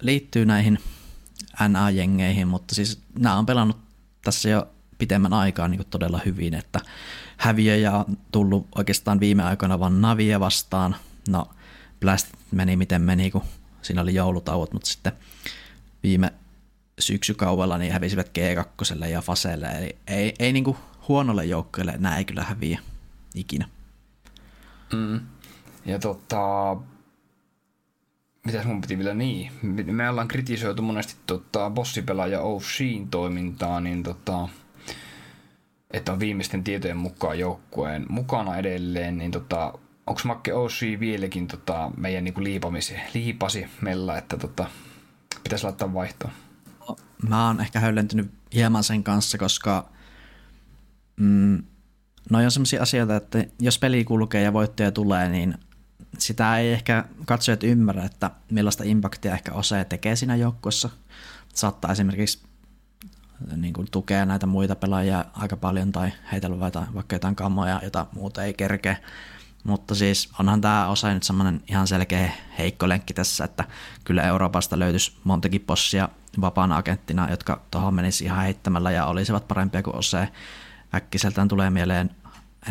[0.00, 0.78] liittyy näihin
[1.68, 3.76] NA-jengeihin, mutta siis nämä on pelannut
[4.24, 6.80] tässä jo pitemmän aikaa niin todella hyvin, että
[7.36, 10.96] häviöjä on tullut oikeastaan viime aikoina vain Navia vastaan.
[11.28, 11.50] No,
[12.00, 13.42] Blast meni miten meni, kun
[13.82, 15.12] siinä oli joulutauot, mutta sitten
[16.02, 16.32] viime
[16.98, 20.76] syksykaudella niin hävisivät G2 ja Faselle, eli ei, ei niin kuin
[21.08, 22.80] huonolle joukkueelle nämä ei kyllä häviä
[23.34, 23.68] ikinä.
[24.92, 25.20] Mm.
[25.84, 26.76] Ja tota,
[28.46, 29.52] mitäs mun piti vielä niin,
[29.92, 34.48] me ollaan kritisoitu monesti tota, bossipelaaja O'Sheen toimintaa, niin tota,
[35.90, 39.72] että on viimeisten tietojen mukaan joukkueen mukana edelleen, niin tota,
[40.06, 44.66] onko Makke O'Shee vieläkin tota, meidän niinku liipamisi, liipasi mellä, että tota,
[45.42, 46.32] pitäisi laittaa vaihtoon?
[47.28, 49.88] Mä oon ehkä höllentynyt hieman sen kanssa, koska
[51.16, 51.62] mm,
[52.30, 55.54] no on sellaisia asioita, että jos peli kulkee ja voittoja tulee, niin
[56.18, 60.90] sitä ei ehkä katsojat ymmärrä, että millaista impaktia ehkä osa tekee siinä joukkueessa.
[61.54, 62.42] Saattaa esimerkiksi
[63.56, 66.60] niin kuin tukee näitä muita pelaajia aika paljon tai heitellä
[66.94, 68.96] vaikka jotain kammoja, jota muuta ei kerkeä.
[69.64, 73.64] Mutta siis onhan tämä osa nyt semmoinen ihan selkeä heikko lenkki tässä, että
[74.04, 76.08] kyllä Euroopasta löytyisi montakin possia
[76.40, 80.28] vapaana agenttina, jotka tuohon menisi ihan heittämällä ja olisivat parempia kuin Ose.
[80.94, 82.10] Äkkiseltään tulee mieleen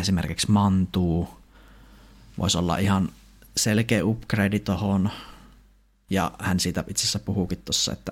[0.02, 1.30] esimerkiksi Mantuu,
[2.38, 3.10] voisi olla ihan
[3.58, 5.10] selkeä upgrade tuohon,
[6.10, 8.12] ja hän siitä itse asiassa puhuukin tuossa, että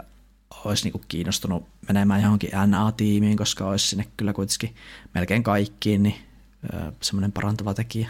[0.66, 4.76] olisi niinku kiinnostunut menemään johonkin NA-tiimiin, koska olisi sinne kyllä kuitenkin
[5.14, 6.16] melkein kaikkiin niin
[7.02, 8.10] semmoinen parantava tekijä.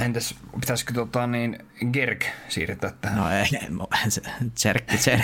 [0.00, 1.58] Entäs pitäisikö tota, niin
[1.92, 3.18] Gerg siirtää tähän?
[3.18, 3.46] No ei,
[4.08, 4.22] se,
[4.54, 5.20] Tserkki, Tser,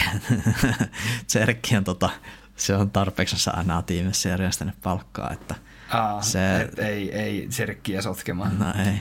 [1.27, 2.11] Tserkki on tota,
[2.57, 5.55] se on tarpeeksi aina tiimissä järjestänyt palkkaa, että
[5.91, 6.61] Aa, se...
[6.61, 8.59] Et ei, ei Tserkkiä sotkemaan.
[8.59, 9.01] No ei.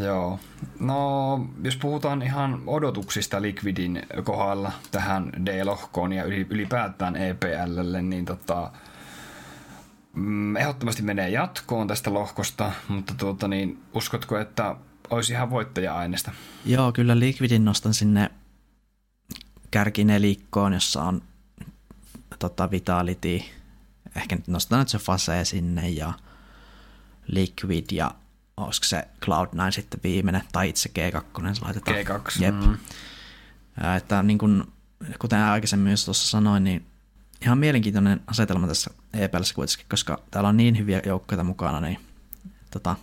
[0.00, 0.40] Joo.
[0.80, 8.70] No, jos puhutaan ihan odotuksista Liquidin kohdalla tähän D-lohkoon ja ylipäätään EPLlle, niin tota,
[10.14, 14.76] mm, ehdottomasti menee jatkoon tästä lohkosta, mutta tuota, niin, uskotko, että
[15.10, 16.32] olisi ihan voittaja-aineesta?
[16.66, 18.30] Joo, kyllä Liquidin nostan sinne
[19.74, 21.22] kärkinelikkoon, jossa on
[22.38, 23.40] tota, Vitality,
[24.16, 26.12] ehkä nyt nostan nyt se Fase sinne ja
[27.26, 28.14] Liquid ja
[28.56, 31.96] olisiko se Cloud9 sitten viimeinen, tai itse G2 se laitetaan.
[31.96, 32.54] G2, Jep.
[32.54, 32.76] Mm.
[33.96, 34.64] Että niin kuin,
[35.18, 36.86] kuten aikaisemmin myös tuossa sanoin, niin
[37.42, 41.98] ihan mielenkiintoinen asetelma tässä EPLssä kuitenkin, koska täällä on niin hyviä joukkoja mukana, niin
[42.70, 42.96] tota,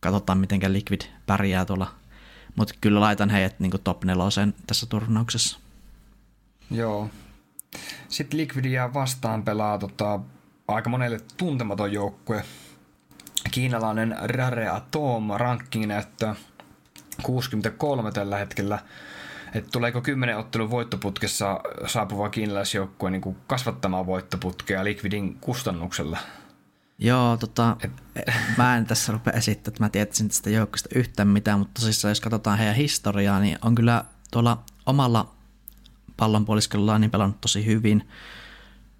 [0.00, 1.97] katsotaan miten Liquid pärjää tuolla.
[2.58, 5.58] Mutta kyllä laitan heidät niin top neloseen tässä turnauksessa.
[6.70, 7.10] Joo.
[8.08, 10.20] Sitten Liquidia vastaan pelaa tota,
[10.68, 12.44] aika monelle tuntematon joukkue.
[13.50, 16.34] Kiinalainen Rare Atom ranking näyttää
[17.22, 18.78] 63 tällä hetkellä.
[19.54, 26.18] Että tuleeko kymmenen ottelun voittoputkessa saapuva kiinalaisjoukkue niin kasvattamaan voittoputkea Liquidin kustannuksella?
[26.98, 27.76] Joo, tota,
[28.56, 32.20] mä en tässä rupea esittämään, että mä tietäisin tästä joukkoista yhtään mitään, mutta tosissaan jos
[32.20, 35.34] katsotaan heidän historiaa, niin on kyllä tuolla omalla
[36.16, 38.08] pallonpuoliskellaan niin pelannut tosi hyvin,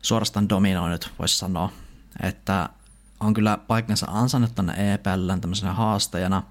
[0.03, 1.73] suorastaan dominoinut, voisi sanoa,
[2.23, 2.69] että
[3.21, 6.43] on kyllä paikkansa ansainnut tänne EPLn tämmöisenä haastajana.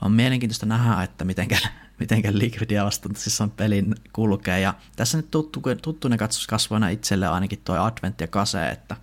[0.00, 1.58] On mielenkiintoista nähdä, että mitenkä,
[2.00, 4.60] mitenkä Liquidia vastaan on pelin kulkee.
[4.60, 8.96] Ja tässä nyt tuttu, tuttuinen katsos kasvoina itselle ainakin toi Advent ja Kase, että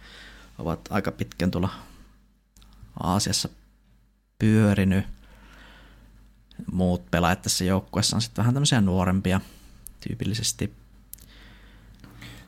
[0.57, 1.69] ovat aika pitkän tuolla
[2.99, 3.49] Aasiassa
[4.39, 5.05] pyörinyt.
[6.71, 9.41] Muut pelaajat tässä joukkueessa on sitten vähän tämmöisiä nuorempia
[9.99, 10.73] tyypillisesti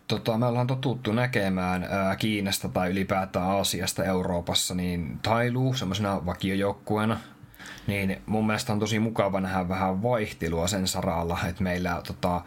[0.10, 7.18] tota, me ollaan totuttu näkemään ää, Kiinasta tai ylipäätään Aasiasta Euroopassa, niin Tailu semmoisena vakiojoukkueena,
[7.88, 12.42] niin mun mielestä on tosi mukava nähdä vähän vaihtelua sen saralla, että meillä tota,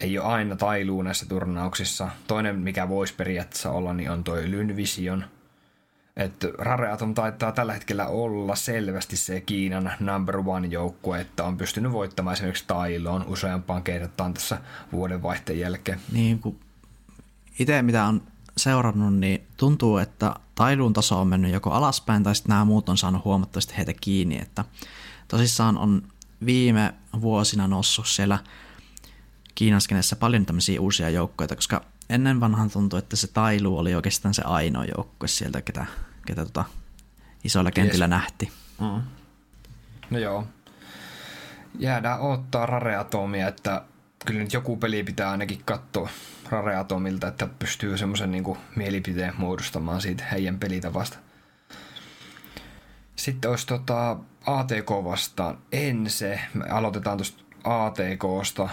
[0.00, 2.08] ei ole aina Tailuu näissä turnauksissa.
[2.26, 5.24] Toinen, mikä voisi periaatteessa olla, niin on toi Lynvision.
[6.16, 11.92] Että Rareatom taitaa tällä hetkellä olla selvästi se Kiinan number one joukkue, että on pystynyt
[11.92, 14.58] voittamaan esimerkiksi Tailoon useampaan kertaan tässä
[14.92, 16.00] vuodenvaihteen jälkeen.
[16.12, 16.60] Niin, kun
[17.58, 18.22] itse mitä on
[18.56, 22.98] seurannut, niin tuntuu, että tailuun taso on mennyt joko alaspäin tai sitten nämä muut on
[22.98, 24.38] saanut huomattavasti heitä kiinni.
[24.38, 24.64] Että
[25.28, 26.02] tosissaan on
[26.44, 28.38] viime vuosina noussut siellä
[29.54, 34.42] Kiinaskenessä paljon tämmöisiä uusia joukkoja, koska ennen vanhan tuntui, että se tailu oli oikeastaan se
[34.42, 35.86] ainoa joukkue sieltä, ketä,
[36.26, 36.64] ketä tota
[37.44, 38.10] isoilla kentillä yes.
[38.10, 38.52] nähti.
[38.80, 39.02] Mm.
[40.10, 40.46] No joo.
[41.78, 43.82] Jäädään odottaa rareatomia, että
[44.26, 46.08] kyllä nyt joku peli pitää ainakin katsoa
[46.50, 51.18] Rareatomilta, että pystyy semmoisen niin mielipiteen muodostamaan siitä heidän pelitavasta.
[53.16, 56.40] Sitten olisi tota ATK vastaan Ense.
[56.54, 58.68] Me aloitetaan tuosta ATKsta,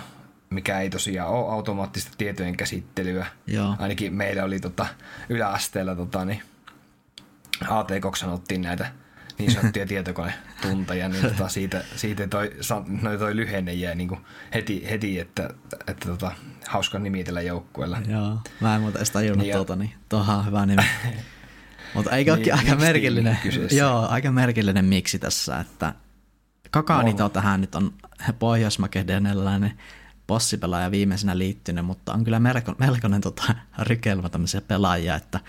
[0.49, 3.25] mikä ei tosiaan ole automaattista tietojen käsittelyä.
[3.47, 3.75] Joo.
[3.79, 4.85] Ainakin meillä oli tota
[5.29, 6.41] yläasteella tota, niin
[7.69, 8.91] ATK sanottiin näitä
[9.37, 12.51] niin sanottuja tietokonetunteja, niin tota siitä, siitä toi,
[13.01, 14.19] no toi lyhenne jäi niin kuin
[14.53, 15.49] heti, heti, että,
[15.87, 16.31] että tota,
[16.67, 17.97] hauska nimi tällä joukkueella.
[18.07, 20.83] Joo, mä en muuta edes tajunnut niin, tuota, niin tuohan on hyvä nimi.
[21.93, 23.37] Mutta eikö niin, aika merkillinen,
[23.71, 25.93] joo, aika merkillinen miksi tässä, että
[26.71, 27.31] Kakanito on.
[27.31, 27.93] tähän nyt on
[28.39, 29.71] pohjois-makedonialainen
[30.27, 35.39] bossipelaaja viimeisenä liittynyt, mutta on kyllä melko, melkoinen tota, rykelmä tämmöisiä pelaajia, että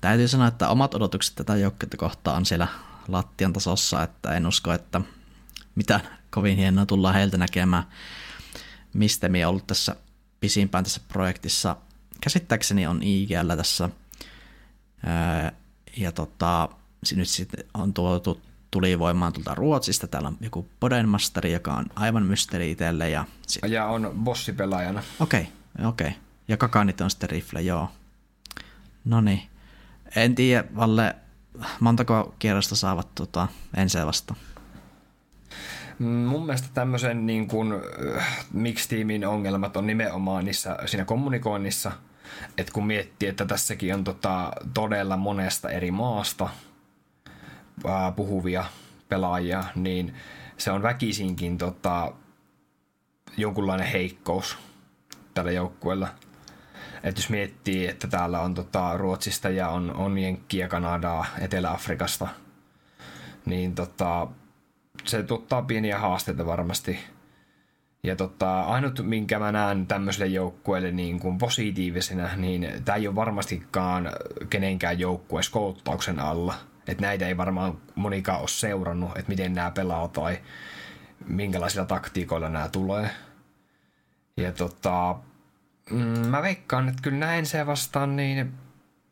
[0.00, 2.68] täytyy sanoa, että omat odotukset tätä joukkuetta kohtaan on siellä
[3.08, 5.00] lattian tasossa, että en usko, että
[5.74, 7.84] mitä kovin hienoa tullaan heiltä näkemään.
[8.92, 9.96] Mistemi on ollut tässä
[10.40, 11.76] pisimpään tässä projektissa.
[12.20, 13.90] Käsittääkseni on IGL tässä.
[15.96, 16.68] Ja tota,
[17.14, 18.40] nyt sitten on tuotu
[18.74, 20.06] tuli voimaan tuolta Ruotsista.
[20.06, 23.10] Täällä on joku Podenmasteri, joka on aivan mysteeri itselle.
[23.10, 23.62] Ja, sit...
[23.68, 25.02] ja on bossipelaajana.
[25.20, 26.06] Okei, okay, okei.
[26.06, 26.20] Okay.
[26.48, 27.90] Ja kakanit on sitten rifle, joo.
[29.04, 29.42] No niin.
[30.16, 31.16] En tiedä, Valle,
[31.80, 34.34] montako kierrosta saavat tota, ensin vasta?
[35.98, 37.72] Mun mielestä tämmöisen niin kuin,
[38.16, 41.92] äh, mix-tiimin ongelmat on nimenomaan niissä, siinä kommunikoinnissa,
[42.58, 46.48] että kun miettii, että tässäkin on tota, todella monesta eri maasta
[48.16, 48.64] puhuvia
[49.08, 50.14] pelaajia, niin
[50.56, 52.12] se on väkisinkin tota,
[53.36, 54.58] jonkunlainen heikkous
[55.34, 56.08] tällä joukkueella.
[57.02, 62.28] Että jos miettii, että täällä on tota, Ruotsista ja on, on Jenkkiä, Kanadaa, Etelä-Afrikasta,
[63.46, 64.26] niin tota,
[65.04, 66.98] se tuottaa pieniä haasteita varmasti.
[68.02, 73.16] Ja tota, ainut, minkä mä näen tämmöiselle joukkueelle niin kuin positiivisena, niin tämä ei ole
[73.16, 74.10] varmastikaan
[74.50, 76.54] kenenkään joukkueessa kouluttauksen alla.
[76.88, 80.38] Että näitä ei varmaan monikaan ole seurannut, että miten nämä pelaa tai
[81.26, 83.10] minkälaisilla taktiikoilla nämä tulee.
[84.36, 85.16] Ja tota,
[85.90, 88.52] mm, mä veikkaan, että kyllä näin se vastaan, niin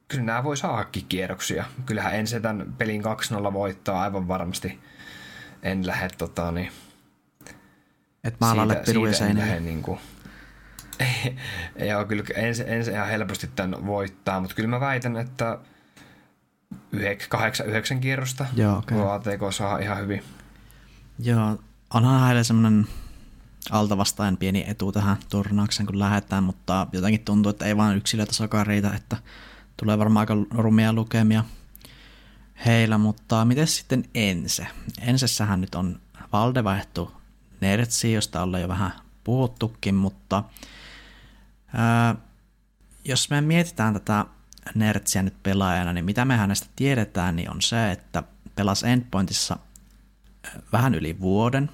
[0.08, 1.64] kyllä nämä voi saadakin kierroksia.
[1.86, 3.02] Kyllähän ensi tämän pelin
[3.50, 4.80] 2-0 voittaa aivan varmasti.
[5.62, 6.72] En lähde tota niin...
[8.24, 9.60] Et maalalle piruja seinille.
[9.60, 9.98] Niin kuin,
[11.88, 15.58] Joo, kyllä ensin ens ihan helposti tämän voittaa, mutta kyllä mä väitän, että
[16.94, 18.98] 8-9 kierrosta Joo, okay.
[19.14, 20.22] ATK saa ihan hyvin.
[21.18, 21.58] Joo,
[21.94, 22.86] onhan heille semmoinen
[23.70, 28.90] altavastaan pieni etu tähän turnaukseen, kun lähdetään, mutta jotenkin tuntuu, että ei vain yksilötasokaan riitä,
[28.90, 29.16] että
[29.76, 31.44] tulee varmaan aika rumia lukemia
[32.66, 34.66] heillä, mutta miten sitten Ense?
[35.00, 36.00] Ensessähän nyt on
[36.32, 37.12] Valde vaihtu
[37.60, 38.92] Nertsi, josta ollaan jo vähän
[39.24, 40.44] puhuttukin, mutta
[41.74, 42.14] ää,
[43.04, 44.24] jos me mietitään tätä
[44.74, 48.22] Nertsiä nyt pelaajana, niin mitä me hänestä tiedetään, niin on se, että
[48.54, 49.56] pelasi Endpointissa
[50.72, 51.70] vähän yli vuoden,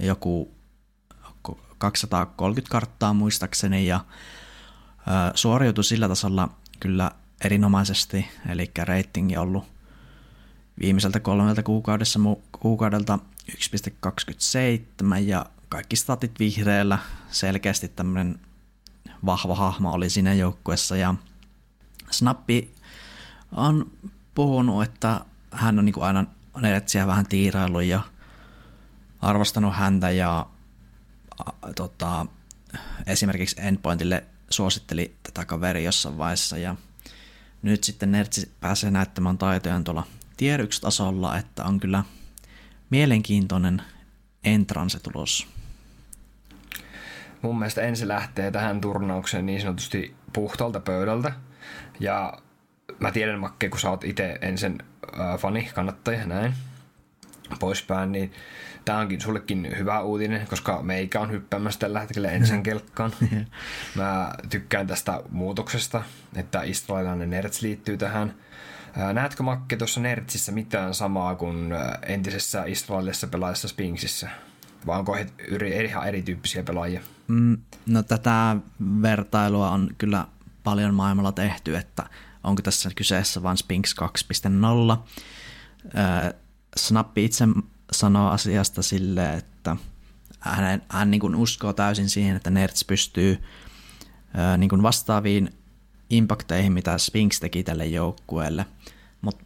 [0.00, 0.54] joku
[1.78, 4.04] 230 karttaa muistaakseni, ja
[5.34, 6.48] suoriutui sillä tasolla
[6.80, 7.10] kyllä
[7.44, 9.64] erinomaisesti, eli ratingi on ollut
[10.80, 12.20] viimeiseltä kolmelta kuukaudessa,
[12.60, 13.18] kuukaudelta
[13.50, 13.56] 1.27
[15.20, 16.98] ja kaikki statit vihreällä,
[17.30, 18.40] selkeästi tämmöinen
[19.26, 20.96] vahva hahmo oli siinä joukkuessa.
[20.96, 21.14] Ja
[22.12, 22.74] Snappi
[23.52, 23.90] on
[24.34, 25.20] puhunut, että
[25.50, 26.24] hän on niin kuin aina
[26.60, 28.00] Neretsiä vähän tiiraillut ja
[29.20, 30.46] arvostanut häntä ja
[31.38, 32.26] a, tota,
[33.06, 36.76] esimerkiksi Endpointille suositteli tätä kaveri jossain vaiheessa ja
[37.62, 42.04] nyt sitten Nertsi pääsee näyttämään taitojaan tuolla tier 1 tasolla, että on kyllä
[42.90, 43.82] mielenkiintoinen
[44.44, 45.48] entranse tulos.
[47.42, 51.32] Mun mielestä ensi lähtee tähän turnaukseen niin sanotusti puhtaalta pöydältä.
[52.02, 52.32] Ja
[52.98, 54.78] mä tiedän Makke, kun sä oot itse ensin
[55.20, 56.54] äh, fani, kannattaja, näin
[57.58, 58.32] poispäin, niin
[58.84, 63.12] tämä onkin sullekin hyvä uutinen, koska meikä on hyppäämässä tällä hetkellä ensin kelkkaan.
[63.94, 66.02] Mä tykkään tästä muutoksesta,
[66.36, 68.34] että israelilainen Nerds liittyy tähän.
[69.12, 71.74] Näetkö Makke tuossa Nertsissä mitään samaa kuin
[72.06, 74.28] entisessä israelilaisessa pelaajassa Spinksissä?
[74.86, 75.26] Vai onko he
[75.84, 77.00] ihan erityyppisiä pelaajia?
[77.28, 78.56] Mm, no tätä
[79.02, 80.24] vertailua on kyllä
[80.64, 82.10] paljon maailmalla tehty, että
[82.44, 83.94] onko tässä kyseessä vain Spinks
[84.94, 84.98] 2.0.
[86.76, 87.44] Snappi itse
[87.92, 89.76] sanoo asiasta sille, että
[90.40, 93.42] hän, hän niin kuin uskoo täysin siihen, että Nerds pystyy
[94.58, 95.54] niin kuin vastaaviin
[96.10, 98.66] impakteihin, mitä Spinks teki tälle joukkueelle.
[99.20, 99.44] Mutta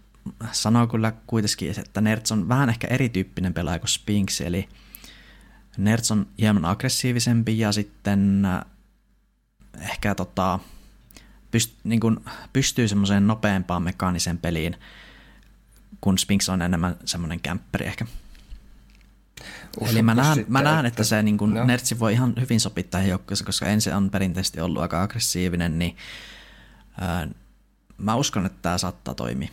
[0.53, 4.69] sanoo kyllä kuitenkin, että Nerds on vähän ehkä erityyppinen pelaaja kuin Spinks, eli
[5.77, 8.47] Nerds on hieman aggressiivisempi ja sitten
[9.81, 10.59] ehkä tota,
[11.51, 12.17] pyst, niin kuin
[12.53, 14.77] pystyy semmoiseen nopeampaan mekaaniseen peliin,
[16.01, 18.07] kun Spinks on enemmän semmoinen kämpperi ehkä.
[19.81, 21.65] Uskon, Eli mä näen, mä näen, että, että se niin kuin no.
[21.65, 25.97] Nertsi voi ihan hyvin sopittaa joukkueessa, koska ensin on perinteisesti ollut aika aggressiivinen, niin
[27.01, 27.29] ää,
[27.99, 29.49] mä uskon, että tämä saattaa toimia.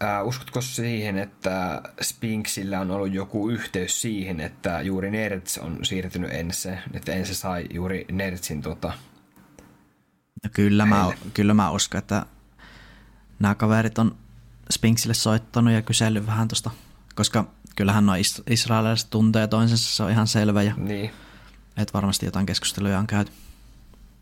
[0.00, 6.30] Ää, uskotko siihen, että Spinksillä on ollut joku yhteys siihen, että juuri Nerds on siirtynyt
[6.32, 8.92] ensin, että ensin sai juuri Nerdsin tota,
[10.44, 12.26] No kyllä, mä, kyllä mä uskon, että
[13.38, 14.16] nämä kaverit on
[14.70, 16.70] Spinksille soittanut ja kysellyt vähän tuosta,
[17.14, 17.44] koska
[17.76, 18.14] kyllähän nuo
[18.50, 20.62] israelilaiset tuntee toisensa, se on ihan selvä.
[20.62, 21.10] Ja niin.
[21.76, 23.32] Että varmasti jotain keskusteluja on käyty.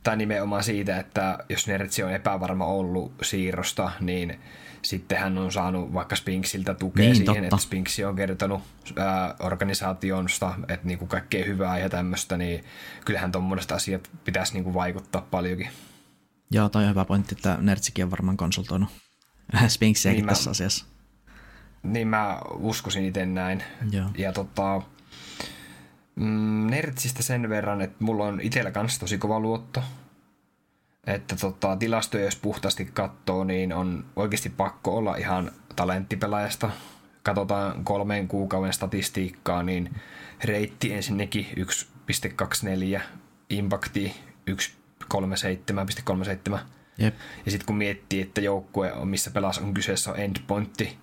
[0.03, 4.39] Tai nimenomaan siitä, että jos Nertsi on epävarma ollut siirrosta, niin
[4.83, 7.47] sitten hän on saanut vaikka Spinksiltä tukea niin, siihen, totta.
[7.47, 8.63] että Spinksi on kertonut
[8.97, 12.65] ää, organisaationsta, että niinku kaikkea hyvää ja tämmöistä, niin
[13.05, 15.69] kyllähän tuommoista asiat pitäisi niinku vaikuttaa paljonkin.
[16.51, 18.89] Joo, toi on hyvä pointti, että Nertsikin on varmaan konsultoinut
[19.69, 20.87] Spinksiäkin niin tässä mä, asiassa.
[21.83, 23.63] Niin mä uskoisin itse näin.
[23.91, 24.07] Joo.
[24.19, 24.83] Ja tota,
[26.17, 29.83] mm, Nertsistä sen verran, että mulla on itsellä kanssa tosi kova luotto.
[31.07, 36.71] että tota, tilastoja jos puhtaasti katsoo, niin on oikeasti pakko olla ihan talenttipelaajasta.
[37.23, 39.95] Katsotaan kolmeen kuukauden statistiikkaa, niin
[40.45, 41.47] reitti ensinnäkin
[42.97, 43.01] 1.24,
[43.51, 44.15] impakti
[45.15, 46.59] 1.37.37.
[46.99, 47.15] Jep.
[47.45, 50.99] Ja sitten kun miettii, että joukkue, on, missä pelas on kyseessä on endpointti,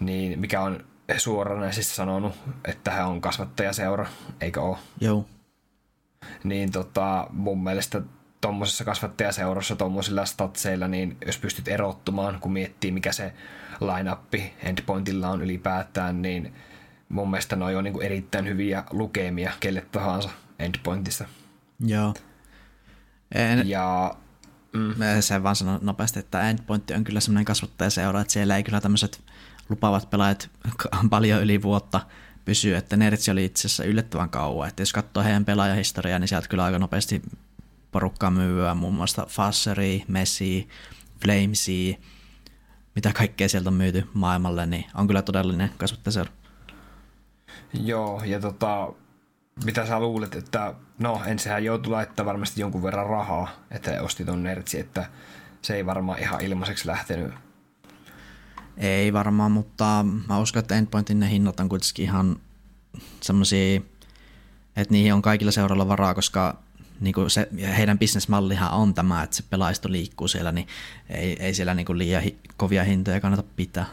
[0.00, 0.84] niin mikä on
[1.16, 2.32] suoranaisesti sanonut,
[2.64, 4.06] että hän on kasvattajaseura,
[4.40, 4.78] eikö ole?
[5.00, 5.26] Joo.
[6.44, 8.02] Niin tota, mun mielestä
[8.40, 13.32] tuommoisessa kasvattajaseurassa tuommoisilla statseilla, niin jos pystyt erottumaan, kun miettii mikä se
[13.80, 16.54] line-appi endpointilla on ylipäätään, niin
[17.08, 21.24] mun mielestä noi on niin erittäin hyviä lukemia kelle tahansa endpointissa.
[21.80, 22.14] Joo.
[23.34, 24.14] En, Ja
[24.72, 24.94] mm.
[25.20, 29.20] sen vaan sanon nopeasti, että Endpoint on kyllä semmoinen kasvattajaseura, että siellä ei kyllä tämmöiset
[29.68, 30.50] lupaavat pelaajat
[31.10, 32.00] paljon yli vuotta
[32.44, 36.48] pysy, että Nertsi oli itse asiassa yllättävän kauan, että jos katsoo heidän pelaajahistoriaa, niin sieltä
[36.48, 37.22] kyllä aika nopeasti
[37.92, 40.68] porukkaa myyvää, muun muassa Fasseri, Messi,
[41.22, 41.98] Flamesi,
[42.94, 46.32] mitä kaikkea sieltä on myyty maailmalle, niin on kyllä todellinen kasvattajaseura.
[47.72, 48.92] Joo, ja tota,
[49.64, 54.42] mitä sä luulet, että no ensinhän joutuu laittaa varmasti jonkun verran rahaa, että osti ton
[54.42, 55.06] Nertsi, että
[55.62, 57.34] se ei varmaan ihan ilmaiseksi lähtenyt.
[58.76, 62.36] Ei varmaan, mutta mä uskon, että Endpointin ne hinnat on kuitenkin ihan
[63.20, 63.80] semmoisia,
[64.76, 66.58] että niihin on kaikilla seuralla varaa, koska
[67.00, 70.66] niin kuin se, heidän bisnesmallihan on tämä, että se pelaisto liikkuu siellä, niin
[71.10, 73.86] ei, ei siellä niin kuin liian hi, kovia hintoja kannata pitää.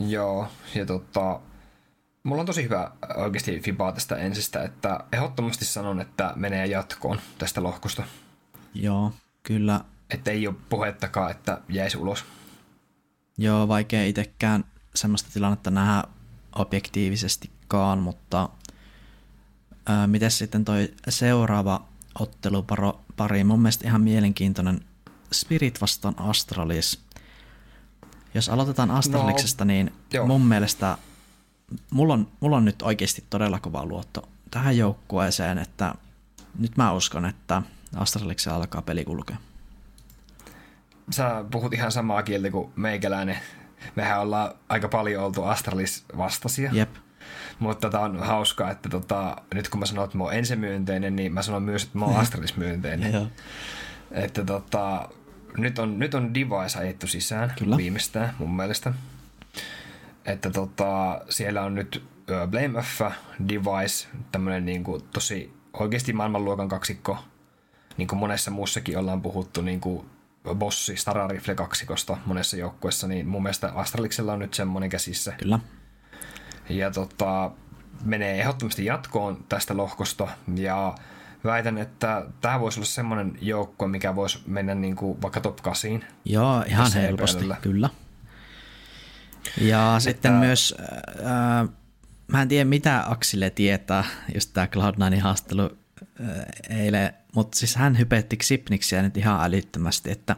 [0.00, 1.40] Joo, ja tota,
[2.26, 7.62] mulla on tosi hyvä oikeasti fibaa tästä ensistä, että ehdottomasti sanon, että menee jatkoon tästä
[7.62, 8.02] lohkosta.
[8.74, 9.12] Joo,
[9.42, 9.80] kyllä.
[10.10, 12.24] Että ei ole puhettakaan, että jäisi ulos.
[13.38, 14.64] Joo, vaikea itsekään
[14.94, 16.04] semmoista tilannetta nähdä
[16.54, 18.48] objektiivisestikaan, mutta
[19.86, 21.84] ää, miten sitten toi seuraava
[22.20, 24.80] ottelupari, mun mielestä ihan mielenkiintoinen
[25.32, 27.00] Spirit vastaan Astralis.
[28.34, 30.26] Jos aloitetaan Astraliksesta, no, niin joo.
[30.26, 30.98] mun mielestä
[31.90, 35.94] mulla on, mulla on nyt oikeasti todella kova luotto tähän joukkueeseen, että
[36.58, 37.62] nyt mä uskon, että
[37.96, 39.36] Astraliksen alkaa peli kulkea.
[41.10, 43.38] Sä puhut ihan samaa kieltä kuin meikäläinen.
[43.96, 46.70] Mehän ollaan aika paljon oltu Astralis vastasia.
[46.72, 46.94] Jep.
[47.58, 51.34] Mutta tota on hauskaa, että tota, nyt kun mä sanon, että mä oon ensimyönteinen, niin
[51.34, 53.30] mä sanon myös, että mä oon Astralis myönteinen.
[54.10, 55.08] että tota,
[55.56, 57.76] nyt on, nyt on Device ajettu sisään Kyllä.
[57.76, 58.92] viimeistään mun mielestä.
[60.26, 62.04] Että tota, siellä on nyt
[62.50, 63.00] Blame F,
[63.48, 67.18] Device, tämmönen niinku tosi oikeasti maailmanluokan kaksikko.
[67.96, 70.06] Niin kuin monessa muussakin ollaan puhuttu niin kuin
[70.54, 75.32] bossi Star Rifle kaksikosta monessa joukkueessa, niin mun mielestä Astraliksella on nyt semmoinen käsissä.
[75.32, 75.58] Kyllä.
[76.68, 77.50] Ja tota,
[78.04, 80.94] menee ehdottomasti jatkoon tästä lohkosta ja
[81.44, 86.04] väitän, että tämä voisi olla semmoinen joukko, mikä voisi mennä niin kuin vaikka top 8.
[86.24, 87.88] Joo, ihan helposti, kyllä.
[89.60, 90.00] Ja että...
[90.00, 91.68] sitten myös, äh,
[92.26, 95.78] mä en tiedä mitä Aksille tietää, just tämä Cloud9 haastelu
[96.20, 96.28] äh,
[96.70, 100.36] eilen, mutta siis hän hypetti Xipniksiä nyt ihan älyttömästi, että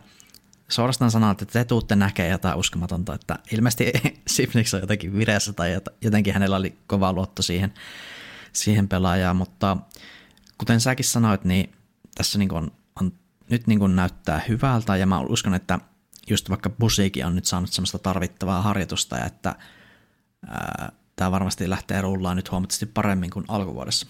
[0.68, 3.92] suorastaan sanoo, että te tuutte näkee jotain uskomatonta, että ilmeisesti
[4.26, 7.74] Sipnix on jotenkin vireessä tai jotenkin hänellä oli kova luotto siihen,
[8.52, 9.76] siihen pelaajaan, mutta
[10.58, 11.72] kuten säkin sanoit, niin
[12.14, 13.12] tässä niin on, on,
[13.50, 15.78] nyt niin näyttää hyvältä ja mä uskon, että
[16.30, 19.54] just vaikka Busiikin on nyt saanut semmoista tarvittavaa harjoitusta ja että
[21.16, 24.06] tämä varmasti lähtee rullaan nyt huomattavasti paremmin kuin alkuvuodessa.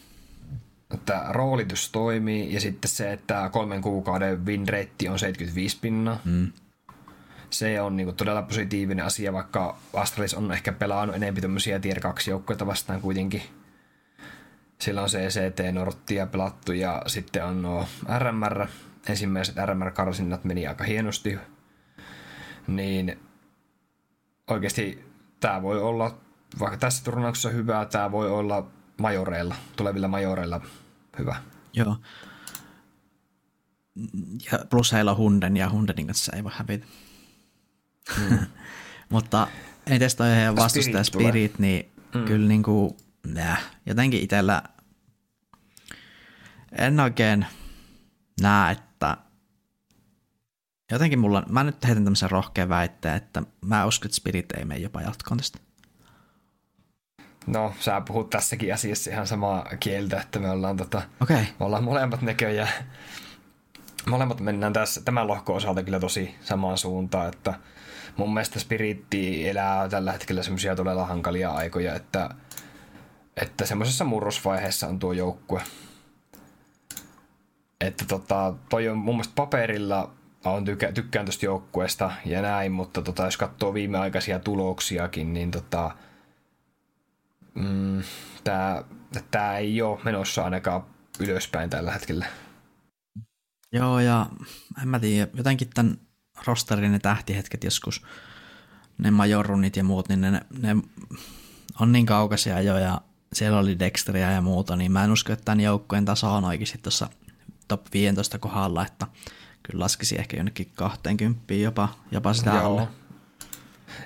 [0.95, 6.21] Että roolitus toimii ja sitten se, että kolmen kuukauden win rate on 75 pinnaa.
[6.25, 6.53] Mm.
[7.51, 12.31] Se on niinku todella positiivinen asia, vaikka Astralis on ehkä pelannut enemmän tämmöisiä tier 2
[12.31, 13.43] joukkoja vastaan kuitenkin.
[14.81, 17.87] Sillä on CCT Norttia pelattu ja sitten on nuo
[18.19, 18.67] RMR.
[19.09, 21.39] Ensimmäiset RMR-karsinnat meni aika hienosti.
[22.69, 23.19] Niin
[24.51, 25.05] oikeasti
[25.41, 26.19] tämä voi olla,
[26.61, 28.67] vaikka tässä turnauksessa hyvää, tämä voi olla
[29.01, 30.61] majoreilla, tulevilla majoreilla
[31.19, 31.37] hyvä.
[31.73, 31.97] Joo.
[34.53, 36.87] Ja plus heillä on Hunden ja Hundenin kanssa ei voi hävitä.
[38.19, 38.39] Mm.
[39.09, 39.47] Mutta
[39.87, 42.25] entäs toi heidän vastustaja Spirit, Spirit niin mm.
[42.25, 42.97] kyllä niin kuin,
[43.27, 43.57] nää,
[43.87, 44.63] jotenkin itsellä
[46.73, 47.47] en oikein
[48.41, 48.88] näe, että
[50.93, 54.81] jotenkin mulla, mä nyt heitän tämmöisen rohkean väitteen, että mä uskon, että Spirit ei mene
[54.81, 55.59] jopa jatkoon tästä.
[57.47, 61.45] No, sä puhut tässäkin asiassa ihan samaa kieltä, että me ollaan, tota, okay.
[61.61, 62.69] me ollaan molemmat näköjään,
[64.07, 67.55] molemmat mennään tässä, tämän lohkon osalta kyllä tosi samaan suuntaan, että
[68.17, 72.31] mun mielestä Spiritti elää tällä hetkellä semmoisia todella hankalia aikoja, että,
[73.37, 75.63] että semmoisessa murrosvaiheessa on tuo joukkue.
[77.81, 80.18] että tota, toi on mun mielestä paperilla
[80.51, 85.91] on tykä, tykkään tuosta joukkueesta ja näin, mutta tota, jos katsoo viimeaikaisia tuloksiakin, niin tota,
[87.55, 88.03] mm,
[88.45, 88.85] tämä
[89.31, 90.85] tää ei ole menossa ainakaan
[91.21, 92.27] ylöspäin tällä hetkellä.
[93.73, 94.27] Joo, ja
[94.83, 95.99] en mä tiedä, jotenkin tämän
[96.47, 98.03] rosterin ne tähtihetket joskus,
[98.99, 100.77] ne majorunit ja muut, niin ne, ne
[101.81, 103.01] on niin kaukaisia jo, ja
[103.33, 106.79] siellä oli Dexteria ja muuta, niin mä en usko, että tämän joukkueen taso on oikeasti
[106.79, 107.09] tuossa
[107.69, 109.07] top 15 kohdalla, että
[109.71, 112.65] kyllä laskisi ehkä jonnekin 20 jopa, jopa sitä Joo.
[112.65, 112.89] alle.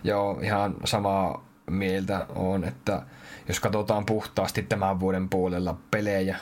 [0.04, 3.02] Joo, ihan samaa mieltä on, että
[3.48, 6.38] jos katsotaan puhtaasti tämän vuoden puolella pelejä,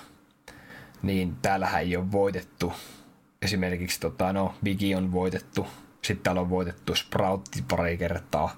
[1.03, 2.73] niin täällähän ei ole voitettu.
[3.43, 5.67] Esimerkiksi tota, no, Bigi on voitettu,
[6.03, 8.57] sitten täällä on voitettu Sproutti pari kertaa.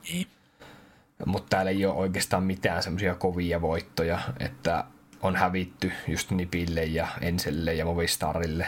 [1.26, 4.84] Mutta täällä ei ole oikeastaan mitään semmoisia kovia voittoja, että
[5.22, 8.66] on hävitty just Nipille ja Enselle ja Movistarille.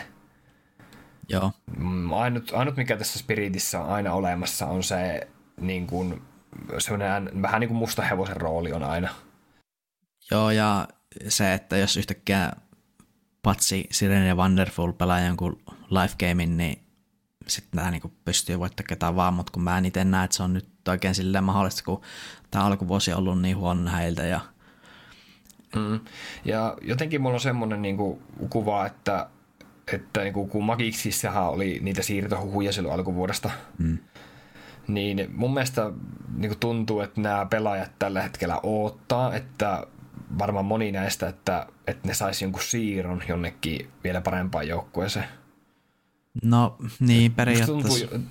[1.28, 1.52] Joo.
[1.78, 5.28] Mm, ainut, ainut, mikä tässä Spiritissä on aina olemassa, on se
[5.60, 6.22] niin kuin,
[6.78, 9.08] semmoinen vähän niin kuin musta hevosen rooli on aina.
[10.30, 10.88] Joo, ja
[11.28, 12.52] se, että jos yhtäkkiä
[13.42, 16.78] Patsi, Sirene ja Wonderful pelaa jonkun live gamein, niin
[17.48, 20.42] sitten nämä niin pystyy voittamaan ketään vaan, mutta kun mä en itse näe, että se
[20.42, 22.00] on nyt oikein silleen mahdollista, kun
[22.50, 24.40] tämä alkuvuosi on ollut niin huono heiltä ja
[25.76, 26.00] Mm.
[26.44, 27.96] Ja jotenkin mulla on semmoinen niin
[28.50, 29.28] kuva, että,
[29.92, 33.98] että niin kuin, kun Magicsissahan oli niitä siirtohuhuja silloin alkuvuodesta, mm.
[34.88, 35.92] niin mun mielestä
[36.36, 39.86] niin kuin tuntuu, että nämä pelaajat tällä hetkellä odottaa, että
[40.38, 45.28] varmaan moni näistä, että, että ne saisi jonkun siirron jonnekin vielä parempaan joukkueeseen.
[46.42, 48.06] No niin, periaatteessa.
[48.06, 48.30] Tuntuu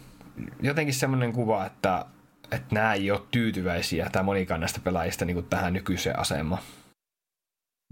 [0.62, 2.06] jotenkin semmoinen kuva, että,
[2.52, 6.62] että nämä ei ole tyytyväisiä, tämä monikaan näistä pelaajista niin kuin tähän nykyiseen asemaan.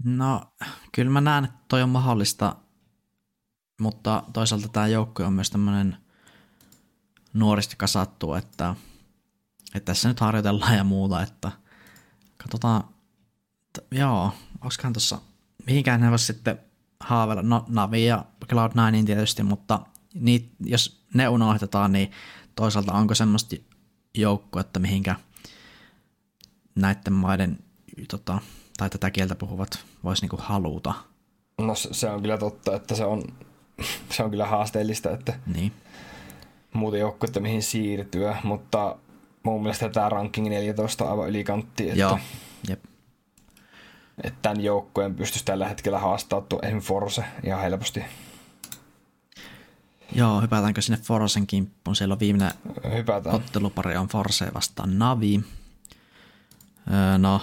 [0.04, 0.40] No,
[0.94, 2.56] kyllä mä näen, että toi on mahdollista,
[3.82, 5.96] mutta toisaalta tämä joukko on myös tämmöinen
[7.32, 8.74] nuoristi kasattu, että,
[9.74, 11.52] että tässä nyt harjoitellaan ja muuta, että
[12.36, 12.84] katsotaan,
[13.66, 15.18] että joo, onkohan tuossa,
[15.66, 16.58] mihinkään ne voisi sitten
[17.00, 19.80] haaveilla, no Navi ja Cloud9 tietysti, mutta
[20.14, 22.10] niit, jos ne unohdetaan, niin
[22.54, 23.56] toisaalta onko semmoista
[24.14, 25.16] joukkuetta, mihinkä
[26.74, 27.58] näiden maiden
[28.10, 28.38] tota,
[28.76, 30.94] tai tätä kieltä puhuvat voisi niinku haluta.
[31.58, 33.22] No se on kyllä totta, että se on,
[34.10, 35.72] se on kyllä haasteellista, että niin.
[36.72, 38.96] muuta joukkuetta mihin siirtyä, mutta
[39.42, 42.18] mun mielestä tämä ranking 14 on aivan ylikantti, että, Joo.
[42.68, 42.84] Jep.
[44.24, 48.04] että tämän joukkueen pystyisi tällä hetkellä haastaa tuo esimerkiksi Force ihan helposti.
[50.14, 51.96] Joo, hypätäänkö sinne Forcen kimppuun?
[51.96, 52.52] Siellä on viimeinen
[52.96, 53.34] Hypätään.
[53.36, 55.40] ottelupari on Force vastaan Navi.
[56.92, 57.40] Öö, no,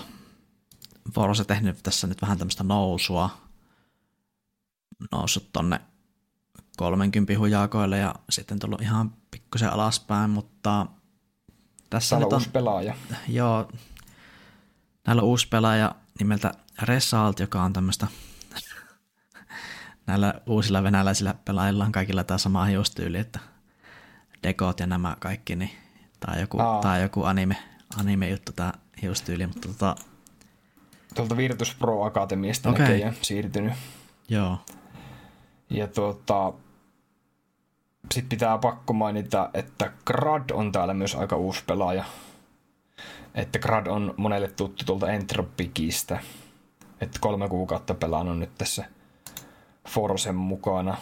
[1.16, 3.30] Force tehnyt tässä nyt vähän tämmöistä nousua,
[5.12, 5.82] noussut tonne
[6.80, 10.86] 30 hujakoille ja sitten tullut ihan pikkusen alaspäin, mutta
[11.90, 12.96] tässä Täällä nyt on uusi pelaaja.
[13.28, 13.72] Joo,
[15.08, 16.52] näillä on uusi pelaaja nimeltä
[16.82, 18.08] Resalt, joka on tämmöistä
[20.08, 23.40] näillä uusilla venäläisillä pelaajilla on kaikilla tämä sama hiustyyli, että
[24.44, 25.72] dekot ja nämä kaikki, niin
[26.20, 27.56] tämä on joku, tämä on joku anime,
[28.00, 29.96] anime juttu tämä hiustyyli, mutta tota,
[31.16, 32.82] tuolta Virtus Pro Akatemiasta okay.
[32.82, 33.74] näköjään siirtynyt.
[34.30, 34.58] Joo.
[35.70, 36.54] Ja tuota,
[38.14, 42.04] sitten pitää pakko mainita, että Grad on täällä myös aika uusi pelaaja.
[43.36, 46.20] Että Grad on monelle tuttu tuolta Entropikistä.
[47.02, 48.86] Että kolme kuukautta pelannut nyt tässä
[49.88, 50.98] Forsen mukana.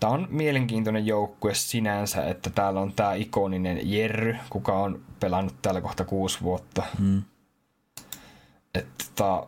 [0.00, 5.80] Tämä on mielenkiintoinen joukkue sinänsä, että täällä on tämä ikoninen Jerry, kuka on pelannut täällä
[5.80, 6.82] kohta kuusi vuotta.
[6.98, 7.22] Hmm
[8.74, 9.42] että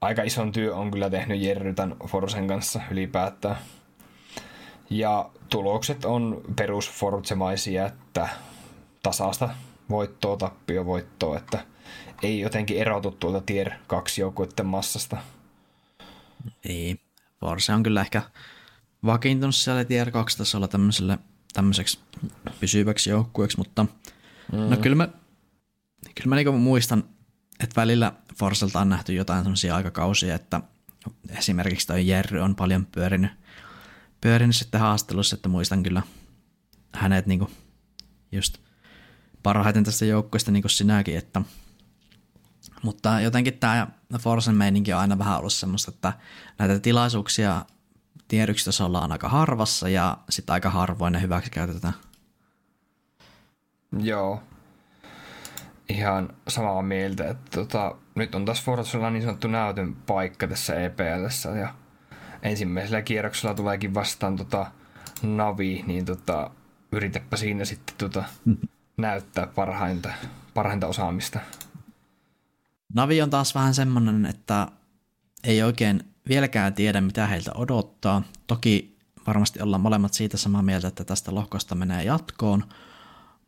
[0.00, 3.56] aika ison työ on kyllä tehnyt Jerry tämän Forsen kanssa ylipäätään.
[4.90, 8.28] Ja tulokset on perus Fortsemaisia, että
[9.02, 9.48] tasasta
[9.90, 11.64] voittoa, tappio voittoa, että
[12.22, 15.16] ei jotenkin erotu tuolta tier 2 joukkueiden massasta.
[16.68, 17.00] Niin,
[17.40, 18.22] Forse on kyllä ehkä
[19.04, 21.18] vakiintunut siellä tier 2 tasolla tämmöiselle,
[21.52, 21.98] tämmöiseksi
[22.60, 23.86] pysyväksi joukkueeksi, mutta
[24.52, 24.70] no mm.
[24.70, 25.08] no kyllä mä,
[26.14, 27.04] kyllä mä niinku muistan
[27.60, 30.60] että välillä Forselta on nähty jotain sellaisia aikakausia, että
[31.38, 33.30] esimerkiksi toi Jerry on paljon pyörinyt,
[34.26, 36.02] pyörinyt sitten haastelussa, että muistan kyllä
[36.92, 37.50] hänet niinku
[38.32, 38.58] just
[39.42, 41.42] parhaiten tästä joukkueesta niin kuin sinäkin, että
[42.82, 43.86] mutta jotenkin tämä
[44.18, 46.12] Forsen meininki on aina vähän ollut semmoista, että
[46.58, 47.64] näitä tilaisuuksia
[48.28, 51.94] tiedyksitasolla on aika harvassa ja sitten aika harvoin ne hyväksi käytetään.
[53.98, 54.42] Joo,
[55.88, 61.50] ihan samaa mieltä, että tota, nyt on taas Forzalla niin sanottu näytön paikka tässä EPLssä
[61.50, 61.74] ja
[62.42, 64.70] ensimmäisellä kierroksella tuleekin vastaan tota
[65.22, 66.50] Navi, niin tota,
[66.92, 68.24] yritäpä siinä sitten tota,
[68.96, 70.10] näyttää parhainta,
[70.54, 71.40] parhainta osaamista.
[72.94, 74.68] Navi on taas vähän semmoinen, että
[75.44, 78.22] ei oikein vieläkään tiedä, mitä heiltä odottaa.
[78.46, 82.64] Toki varmasti ollaan molemmat siitä samaa mieltä, että tästä lohkosta menee jatkoon,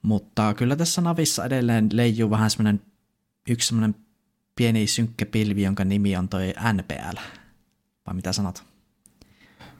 [0.02, 2.82] mutta kyllä tässä Navissa edelleen leijuu vähän semmoinen
[3.48, 3.94] yksi semmoinen
[4.56, 7.18] pieni synkkä pilvi, jonka nimi on toi NPL.
[8.06, 8.67] Vai mitä sanot?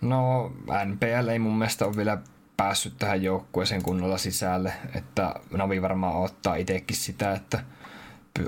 [0.01, 0.53] No
[0.85, 2.19] NPL ei mun mielestä ole vielä
[2.57, 7.65] päässyt tähän joukkueeseen kunnolla sisälle, että Navi varmaan ottaa itsekin sitä, että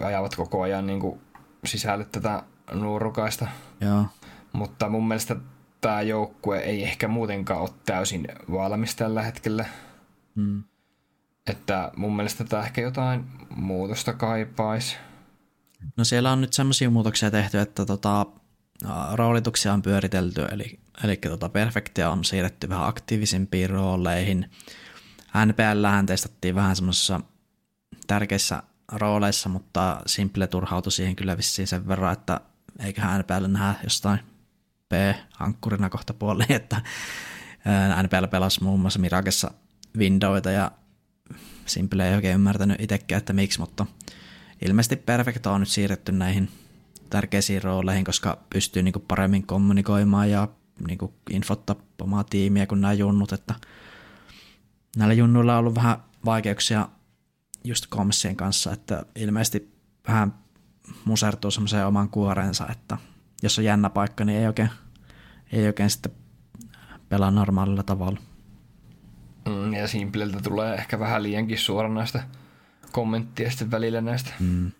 [0.04, 1.20] ajavat koko ajan niin kuin
[1.64, 2.42] sisälle tätä
[2.72, 3.46] nuorukaista.
[3.80, 4.04] Joo.
[4.52, 5.36] Mutta mun mielestä
[5.80, 9.64] tämä joukkue ei ehkä muutenkaan ole täysin valmis tällä hetkellä.
[10.34, 10.62] Mm.
[11.46, 14.96] Että mun mielestä tämä ehkä jotain muutosta kaipaisi.
[15.96, 18.26] No siellä on nyt semmoisia muutoksia tehty, että tota,
[19.12, 24.50] roolituksia on pyöritelty, eli, eli tota Perfectia on siirretty vähän aktiivisimpiin rooleihin.
[25.46, 27.20] NPL testattiin vähän semmoisissa
[28.06, 32.40] tärkeissä rooleissa, mutta Simple turhautui siihen kyllä vissiin sen verran, että
[32.78, 34.20] eiköhän NPL nähdä jostain
[34.88, 36.80] P-ankkurina kohta puoliin, että
[38.02, 39.50] NPL pelasi muun muassa Mirakessa
[39.98, 40.70] Windowita ja
[41.66, 43.86] Simple ei oikein ymmärtänyt itsekään, että miksi, mutta
[44.66, 46.50] ilmeisesti Perfecto on nyt siirretty näihin
[47.10, 50.48] tärkeisiin rooleihin, koska pystyy niin paremmin kommunikoimaan ja
[50.86, 50.98] niin
[51.30, 53.54] infottaa omaa tiimiä kuin nämä junnut, että
[54.96, 56.88] näillä junnuilla on ollut vähän vaikeuksia
[57.64, 59.74] just komissien kanssa, että ilmeisesti
[60.08, 60.34] vähän
[61.04, 62.96] musertuu semmoiseen oman kuorensa, että
[63.42, 64.70] jos on jännä paikka, niin ei oikein,
[65.52, 66.12] ei oikein sitten
[67.08, 68.20] pelaa normaalilla tavalla.
[69.48, 72.22] Mm, ja Simpleltä tulee ehkä vähän liiankin suoranaista
[72.92, 74.30] kommenttia sitten välillä näistä.
[74.40, 74.72] Mm.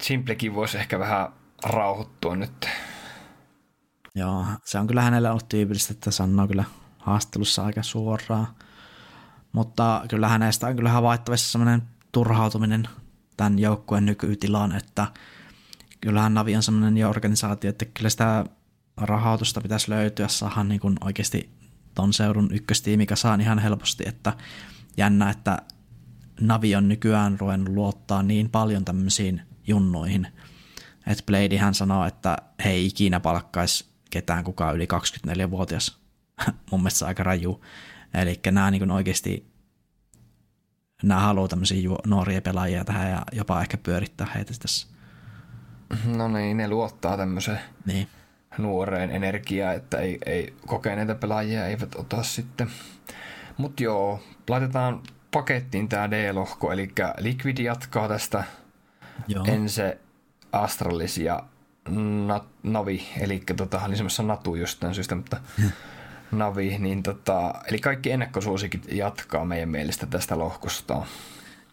[0.00, 1.28] Simplekin voisi ehkä vähän
[1.64, 2.68] rauhoittua nyt.
[4.14, 6.64] Joo, se on kyllä hänelle ollut tyypillistä, että sanoo kyllä
[6.98, 8.46] haastattelussa aika suoraan.
[9.52, 11.82] Mutta kyllä hänestä on kyllä havaittavissa sellainen
[12.12, 12.88] turhautuminen
[13.36, 15.06] tämän joukkueen nykytilaan, että
[16.00, 18.44] kyllähän Navi on sellainen organisaatio, että kyllä sitä
[18.96, 21.50] rahoitusta pitäisi löytyä, saadaan niin kuin oikeasti
[21.94, 24.32] ton seudun ykköstiimi kasaan ihan helposti, että
[24.96, 25.58] jännä, että
[26.40, 30.26] Navi on nykyään ruvennut luottaa niin paljon tämmöisiin junnoihin,
[31.06, 34.88] että Bladehän sanoo, että he ei ikinä palkkaisi ketään kukaan yli
[35.26, 35.98] 24-vuotias.
[36.70, 37.64] Mun mielestä aika raju.
[38.14, 39.46] Eli nämä niin oikeasti
[41.02, 44.88] nämä haluaa tämmöisiä nuoria pelaajia tähän ja jopa ehkä pyörittää heitä tässä.
[46.04, 48.08] No niin, ne luottaa tämmöiseen niin.
[48.58, 52.70] nuoreen energiaa, että ei, ei kokeneita pelaajia eivät ota sitten.
[53.56, 58.44] Mutta joo, laitetaan pakettiin tämä D-lohko, eli Liquid jatkaa tästä
[59.28, 59.44] Joo.
[59.48, 59.98] Ense,
[60.52, 61.42] Astralis ja
[62.62, 65.36] Navi, eli tota, oli semmoisessa Natu jostain syystä, mutta
[66.32, 71.06] Navi, niin tota, eli kaikki ennakkosuosikit jatkaa meidän mielestä tästä lohkosta.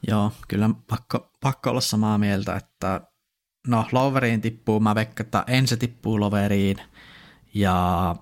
[0.07, 3.01] Joo, kyllä pakko, pakko olla samaa mieltä, että
[3.68, 6.78] no Loveriin tippuu, mä veikkaan, että ensi tippuu Loveriin
[7.53, 8.16] ja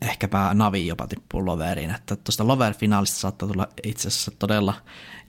[0.00, 4.74] ehkäpä Navi jopa tippuu Loveriin, että tuosta Lover-finaalista saattaa tulla itse asiassa todella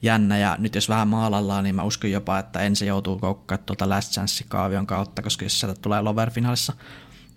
[0.01, 3.89] jännä, ja nyt jos vähän maalallaan, niin mä uskon jopa, että ensi joutuu koukkaan tuolta
[3.89, 6.73] Last Chance-kaavion kautta, koska jos sieltä tulee Lover-finaalissa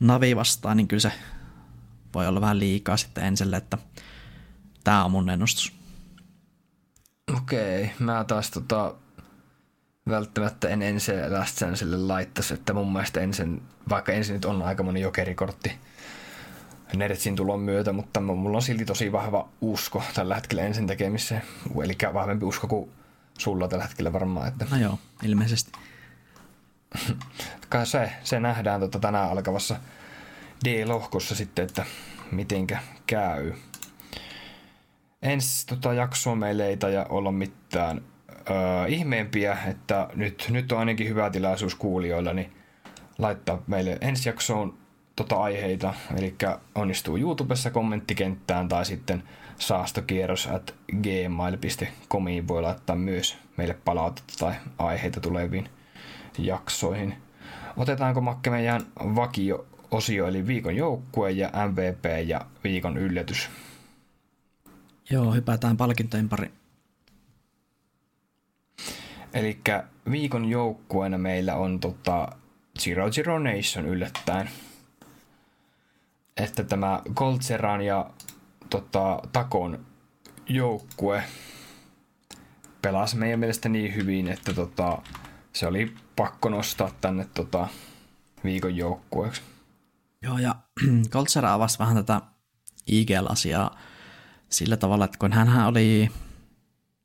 [0.00, 1.12] Navi vastaan, niin kyllä se
[2.14, 3.78] voi olla vähän liikaa sitten ensille, että
[4.84, 5.72] tämä on mun ennustus.
[7.36, 8.94] Okei, mä taas tota,
[10.08, 14.82] välttämättä en ensin Last Chancelle laittaisi, että mun mielestä ensin, vaikka ensin nyt on aika
[14.82, 15.72] moni jokerikortti,
[16.96, 21.42] Neretsin tulon myötä, mutta mulla on silti tosi vahva usko tällä hetkellä ensin tekemiseen.
[21.84, 22.90] Eli vahvempi usko kuin
[23.38, 24.48] sulla tällä hetkellä varmaan.
[24.48, 24.66] Että...
[24.70, 25.72] No joo, ilmeisesti.
[27.68, 29.76] Kai se, se nähdään tota tänään alkavassa
[30.64, 31.84] D-lohkossa sitten, että
[32.32, 33.52] mitenkä käy.
[35.22, 38.00] Ensi tota, jaksoa meillä ei taja olla mitään
[38.50, 42.52] öö, ihmeempiä, että nyt, nyt on ainakin hyvä tilaisuus kuulijoilla, niin
[43.18, 44.79] laittaa meille ensi jaksoon
[45.16, 46.34] tota aiheita, eli
[46.74, 49.22] onnistuu YouTubessa kommenttikenttään tai sitten
[49.58, 55.68] saastokierros at gmail.comiin voi laittaa myös meille palautetta tai aiheita tuleviin
[56.38, 57.14] jaksoihin.
[57.76, 63.50] Otetaanko Makke meidän vakio-osio, eli viikon joukkue ja MVP ja viikon yllätys?
[65.10, 66.50] Joo, hypätään palkintojen pari.
[69.34, 69.58] Eli
[70.10, 72.28] viikon joukkueena meillä on tota
[72.78, 74.50] Zero Zero Nation yllättäen
[76.42, 78.10] että tämä Goltseran ja
[78.70, 79.86] tota, Takon
[80.48, 81.22] joukkue
[82.82, 84.98] pelasi meidän mielestä niin hyvin, että tota,
[85.52, 87.68] se oli pakko nostaa tänne tota,
[88.44, 89.42] viikon joukkueeksi.
[90.22, 90.54] Joo, ja
[91.12, 92.20] Koltsera avasi vähän tätä
[92.86, 93.78] IGL-asiaa
[94.48, 96.10] sillä tavalla, että kun hän oli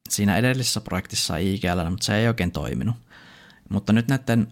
[0.10, 2.96] siinä edellisessä projektissa IGL, mutta se ei oikein toiminut.
[3.70, 4.52] Mutta nyt näiden,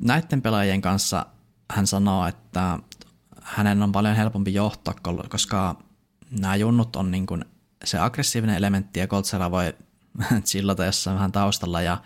[0.00, 1.26] näiden pelaajien kanssa
[1.70, 2.78] hän sanoo, että
[3.44, 4.94] hänen on paljon helpompi johtaa,
[5.28, 5.76] koska
[6.40, 7.44] nämä junnut on niin kuin
[7.84, 9.74] se aggressiivinen elementti ja Coltsera voi
[10.46, 11.98] chillata jossain vähän taustalla ja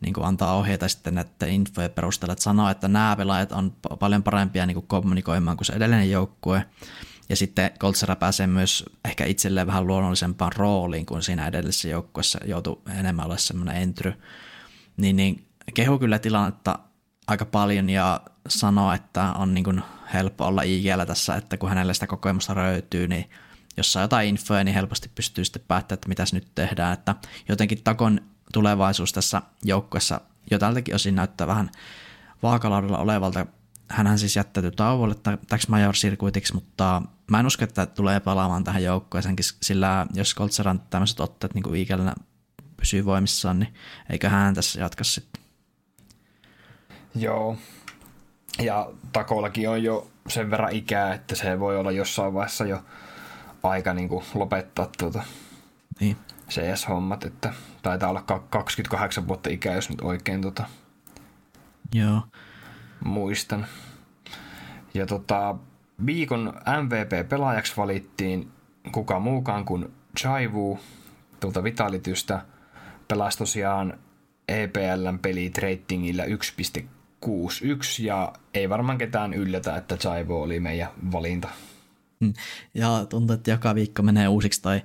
[0.00, 4.22] niin kuin antaa ohjeita sitten näiden infojen perusteella, että sanoo, että nämä pelaajat on paljon
[4.22, 6.64] parempia niin kuin kommunikoimaan kuin se edellinen joukkue.
[7.28, 12.82] Ja sitten Coltsera pääsee myös ehkä itselleen vähän luonnollisempaan rooliin kuin siinä edellisessä joukkueessa joutui
[12.98, 14.14] enemmän olla semmoinen entry.
[14.96, 16.78] Niin, niin kehu kyllä tilannetta
[17.26, 19.82] aika paljon ja sanoo, että on niin kuin
[20.14, 23.30] helppo olla IGL tässä, että kun hänelle sitä kokemusta löytyy, niin
[23.76, 26.92] jos saa jotain infoa, niin helposti pystyy sitten päättämään, että mitä nyt tehdään.
[26.92, 27.14] Että
[27.48, 28.20] jotenkin Takon
[28.52, 30.20] tulevaisuus tässä joukkuessa
[30.50, 31.70] jo tältäkin osin näyttää vähän
[32.42, 33.46] vaakalaudella olevalta.
[33.88, 35.14] Hänhän siis jättäytyi tauolle
[35.48, 40.80] täksi major sirkuitiksi, mutta mä en usko, että tulee palaamaan tähän joukkueeseenkin, sillä jos Koltseran
[40.90, 41.86] tämmöiset otteet niin kuin
[42.76, 43.74] pysyy voimissaan, niin
[44.10, 45.42] eikö hän tässä jatka sitten.
[47.14, 47.56] Joo.
[48.58, 52.84] Ja Takollakin on jo sen verran ikää, että se voi olla jossain vaiheessa jo
[53.62, 55.22] aika niin kuin lopettaa tuota
[56.00, 56.16] niin.
[56.48, 60.64] CS-hommat, että taitaa olla 28 vuotta ikää, jos nyt oikein tuota
[61.94, 62.22] Joo.
[63.04, 63.66] muistan.
[64.94, 65.56] Ja tota,
[66.06, 68.50] viikon MVP-pelaajaksi valittiin
[68.92, 70.80] kuka muukaan kuin Chaivu
[71.40, 72.44] tuolta Vitalitystä.
[73.08, 73.98] Pelasi tosiaan
[74.48, 76.24] EPLn pelit ratingillä
[77.26, 81.48] 1.61 ja ei varmaan ketään yllätä, että Chaivu oli meidän valinta.
[82.20, 82.32] Mm.
[82.74, 84.82] Ja tuntuu, että joka viikko menee uusiksi toi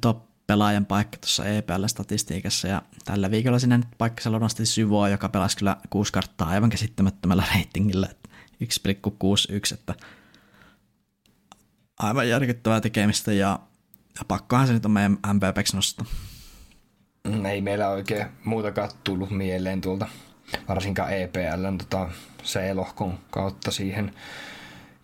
[0.00, 5.76] top-pelaajan paikka tuossa EPL-statistiikassa, ja tällä viikolla sinne nyt paikka nosti Syvoa, joka pelasi kyllä
[5.90, 8.08] kuusi karttaa aivan käsittämättömällä reitingillä,
[8.64, 9.94] 1,61, että
[11.98, 13.58] aivan järkyttävää tekemistä, ja,
[14.18, 16.06] ja pakkohan se nyt on meidän MVPksi nostaa.
[17.28, 20.06] Mm, ei meillä oikein muutakaan tullut mieleen tuolta,
[20.68, 22.08] varsinkaan EPLn tota,
[22.44, 24.12] C-lohkon kautta siihen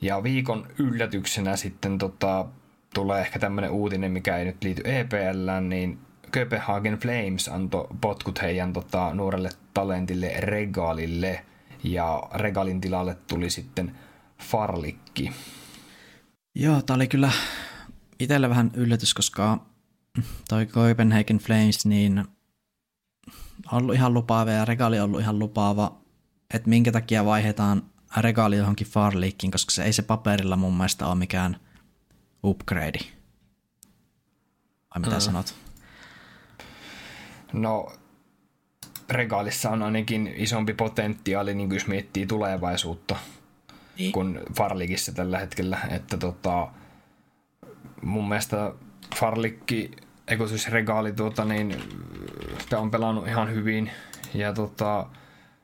[0.01, 2.47] ja viikon yllätyksenä sitten tota,
[2.95, 5.99] tulee ehkä tämmöinen uutinen, mikä ei nyt liity EPL, niin
[6.33, 11.45] Copenhagen Flames antoi potkut heidän tota, nuorelle talentille Regalille
[11.85, 13.97] ja Regalin tilalle tuli sitten
[14.39, 15.33] Farlikki.
[16.55, 17.31] Joo, tää oli kyllä
[18.21, 19.59] itselle vähän yllätys, koska
[20.49, 22.25] toi Copenhagen Flames niin
[23.73, 25.99] ollut ihan lupaava ja Regali on ollut ihan lupaava,
[26.55, 27.83] että minkä takia vaihetaan
[28.17, 31.57] regaali johonkin Farleakiin, koska se ei se paperilla mun mielestä ole mikään
[32.45, 32.99] upgrade.
[34.95, 35.21] Vai mitä mm.
[35.21, 35.55] sanot?
[37.53, 37.93] No,
[39.09, 43.17] regaalissa on ainakin isompi potentiaali, niin jos miettii tulevaisuutta,
[43.99, 44.13] niin.
[44.13, 45.79] kuin Farlikissa tällä hetkellä.
[45.91, 46.69] Että tota,
[48.03, 48.73] mun mielestä
[49.17, 49.91] Farlikki,
[50.29, 51.83] eikö siis regaali, tuota, niin,
[52.77, 53.91] on pelannut ihan hyvin.
[54.35, 55.07] Ja tota,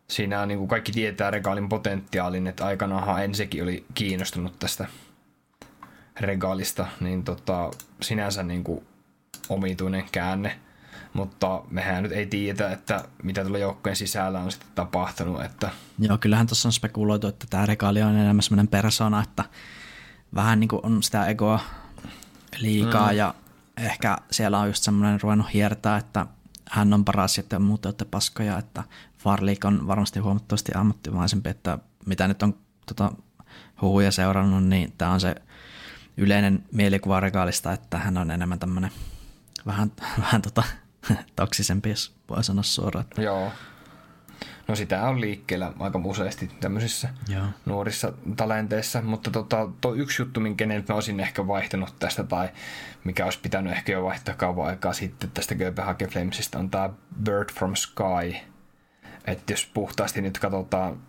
[0.08, 4.86] siinä niin kuin kaikki tietää regaalin potentiaalin, että aikanaanhan ensikin oli kiinnostunut tästä
[6.20, 7.70] regaalista, niin tota,
[8.02, 8.86] sinänsä niin kuin
[9.48, 10.58] omituinen käänne,
[11.12, 15.44] mutta mehän nyt ei tiedä, että mitä tuolla joukkojen sisällä on sitten tapahtunut.
[15.44, 15.70] Että...
[15.98, 19.44] Joo, kyllähän tuossa on spekuloitu, että tämä regaali on enemmän semmoinen persona, että
[20.34, 21.60] vähän niin kuin on sitä egoa
[22.58, 23.16] liikaa mm.
[23.16, 23.34] ja
[23.80, 26.26] ehkä siellä on just semmoinen ruvennut hiertää, että
[26.70, 28.84] hän on paras ja muut olette paskoja, että
[29.18, 32.54] Farlik on varmasti huomattavasti ammattimaisempi, että mitä nyt on
[32.86, 33.12] tota,
[33.82, 35.34] huhuja seurannut, niin tämä on se
[36.16, 38.90] yleinen mielikuva regaalista, että hän on enemmän tämmöinen
[39.66, 40.62] vähän, vähän tota,
[41.36, 43.06] toksisempi, jos voi sanoa suoraan.
[43.16, 43.52] Joo.
[44.68, 47.46] No sitä on liikkeellä aika useasti tämmöisissä Joo.
[47.66, 52.48] nuorissa talenteissa, mutta tota, tuo yksi juttu, minkä mä olisin ehkä vaihtanut tästä tai
[53.04, 56.90] mikä olisi pitänyt ehkä jo vaihtaa kauan aikaa sitten tästä Kööpenhagen Flamesista on tämä
[57.24, 58.36] Bird from Sky.
[59.24, 61.00] Että jos puhtaasti nyt katsotaan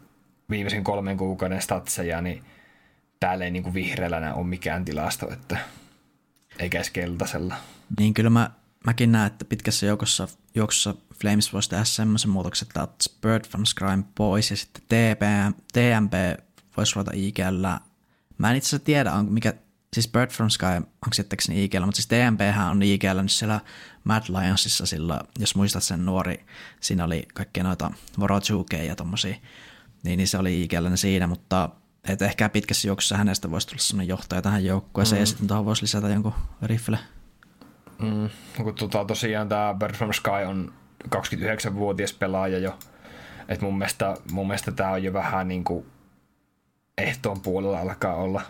[0.50, 2.44] viimeisen kolmen kuukauden statseja, niin
[3.20, 5.58] täällä ei niinku vihreällä ole mikään tilasto, että
[6.60, 7.56] eikä edes keltaisella.
[8.00, 8.52] Niin kyllä mä,
[8.86, 12.88] mäkin näen, että pitkässä joukossa, juoksussa Flames voisi tehdä semmoisen muutoksen, että
[13.22, 15.22] Bird from Scrime pois ja sitten TP,
[15.74, 16.44] TMP
[16.78, 17.66] voisi ruveta IGL.
[18.38, 19.54] Mä en itse asiassa tiedä, on mikä,
[19.94, 23.60] siis Bird from Sky, onko sittekseni IGL, mutta siis TMP on IGL nyt siellä
[24.04, 26.46] Mad Lionsissa sillä, jos muistat sen nuori,
[26.80, 29.36] siinä oli kaikkia noita Vorochukeja ja tommosia,
[30.04, 31.70] niin, niin se oli IGL siinä, mutta
[32.04, 35.22] et ehkä pitkässä juoksussa hänestä voisi tulla sellainen johtaja tähän joukkueeseen mm.
[35.22, 37.00] ja sitten tuohon voisi lisätä jonkun rifle.
[38.02, 38.30] Mm.
[38.64, 40.74] Kun tota, tosiaan tämä Bird from Sky on
[41.16, 42.80] 29-vuotias pelaaja jo.
[43.50, 45.86] Et mun mielestä, mun mielestä tämä on jo vähän niin kuin
[46.98, 48.42] ehtoon puolella alkaa olla.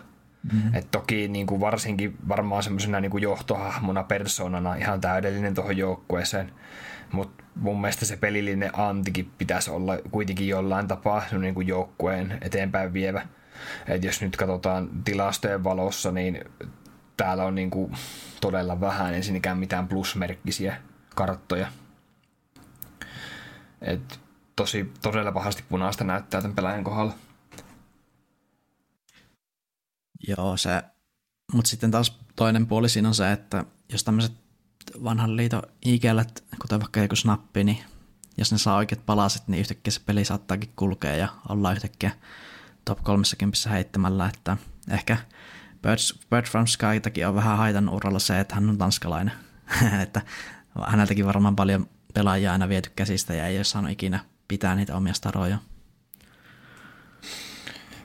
[0.52, 0.74] Mm-hmm.
[0.74, 6.52] Et toki niin kuin varsinkin varmaan semmoisena niin kuin johtohahmona, persoonana ihan täydellinen tuohon joukkueeseen.
[7.12, 12.92] Mutta mun mielestä se pelillinen antikin pitäisi olla kuitenkin jollain tapaa niin kuin joukkueen eteenpäin
[12.92, 13.26] vievä.
[13.88, 16.44] Et jos nyt katsotaan tilastojen valossa, niin
[17.22, 17.96] täällä on niin kuin
[18.40, 20.76] todella vähän ensinnäkään mitään plusmerkkisiä
[21.14, 21.72] karttoja.
[23.80, 24.20] Et
[24.56, 27.14] tosi todella pahasti punaista näyttää tämän pelaajan kohdalla.
[30.28, 30.82] Joo, se,
[31.52, 34.32] mutta sitten taas toinen puoli siinä on se, että jos tämmöiset
[35.04, 37.78] vanhan liiton ikelät, kuten vaikka joku snappi, niin
[38.38, 42.10] jos ne saa oikeat palaset, niin yhtäkkiä se peli saattaakin kulkea ja olla yhtäkkiä
[42.84, 44.56] top 30 heittämällä, että
[44.90, 45.16] ehkä
[45.82, 49.34] Birds, Bird from Skytakin on vähän haitan uralla se, että hän on tanskalainen,
[50.02, 50.22] että
[50.86, 55.14] häneltäkin varmaan paljon pelaajia aina viety käsistä ja ei ole saanut ikinä pitää niitä omia
[55.14, 55.58] staroja.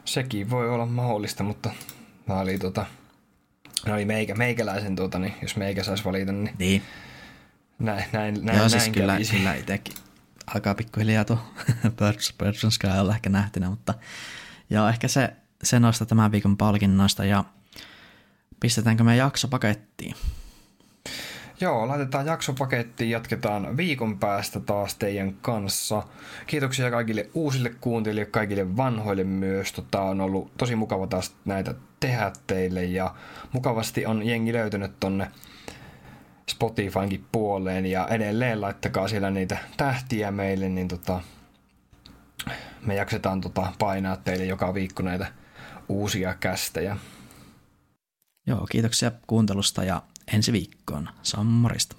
[0.06, 1.72] Sekin voi olla mahdollista, mutta
[2.28, 2.86] Nämä oli, tota,
[3.86, 6.82] nämä oli meikä, meikäläisen, tota, niin jos meikä saisi valita, niin, niin.
[7.80, 9.38] näin, näin, näin, Joo, siis näin kyllä, kävisi.
[9.38, 9.94] kyllä itsekin
[10.56, 11.40] alkaa pikkuhiljaa tuo
[12.00, 13.94] Birds, Birds and Sky olla ehkä nähtynä, mutta
[14.70, 17.44] joo, ehkä se, se noista tämän viikon palkinnoista ja
[18.60, 20.16] pistetäänkö me jakso pakettiin?
[21.62, 26.04] Joo, laitetaan jaksopakettiin, jatketaan viikon päästä taas teidän kanssa.
[26.48, 29.72] Kiitoksia kaikille uusille kuuntelijoille, kaikille vanhoille myös.
[29.72, 33.16] Tota, on ollut tosi mukava taas näitä tehdä teille ja
[33.52, 35.32] mukavasti on jengi löytynyt tonne
[36.50, 41.22] Spotifynkin puoleen ja edelleen laittakaa siellä niitä tähtiä meille, niin tota,
[42.86, 45.28] me jaksetaan tota painaa teille joka viikko näitä
[45.90, 46.98] uusia kästejä.
[48.48, 50.02] Joo, kiitoksia kuuntelusta ja
[50.34, 51.10] ensi viikkoon.
[51.24, 51.96] Sammorista.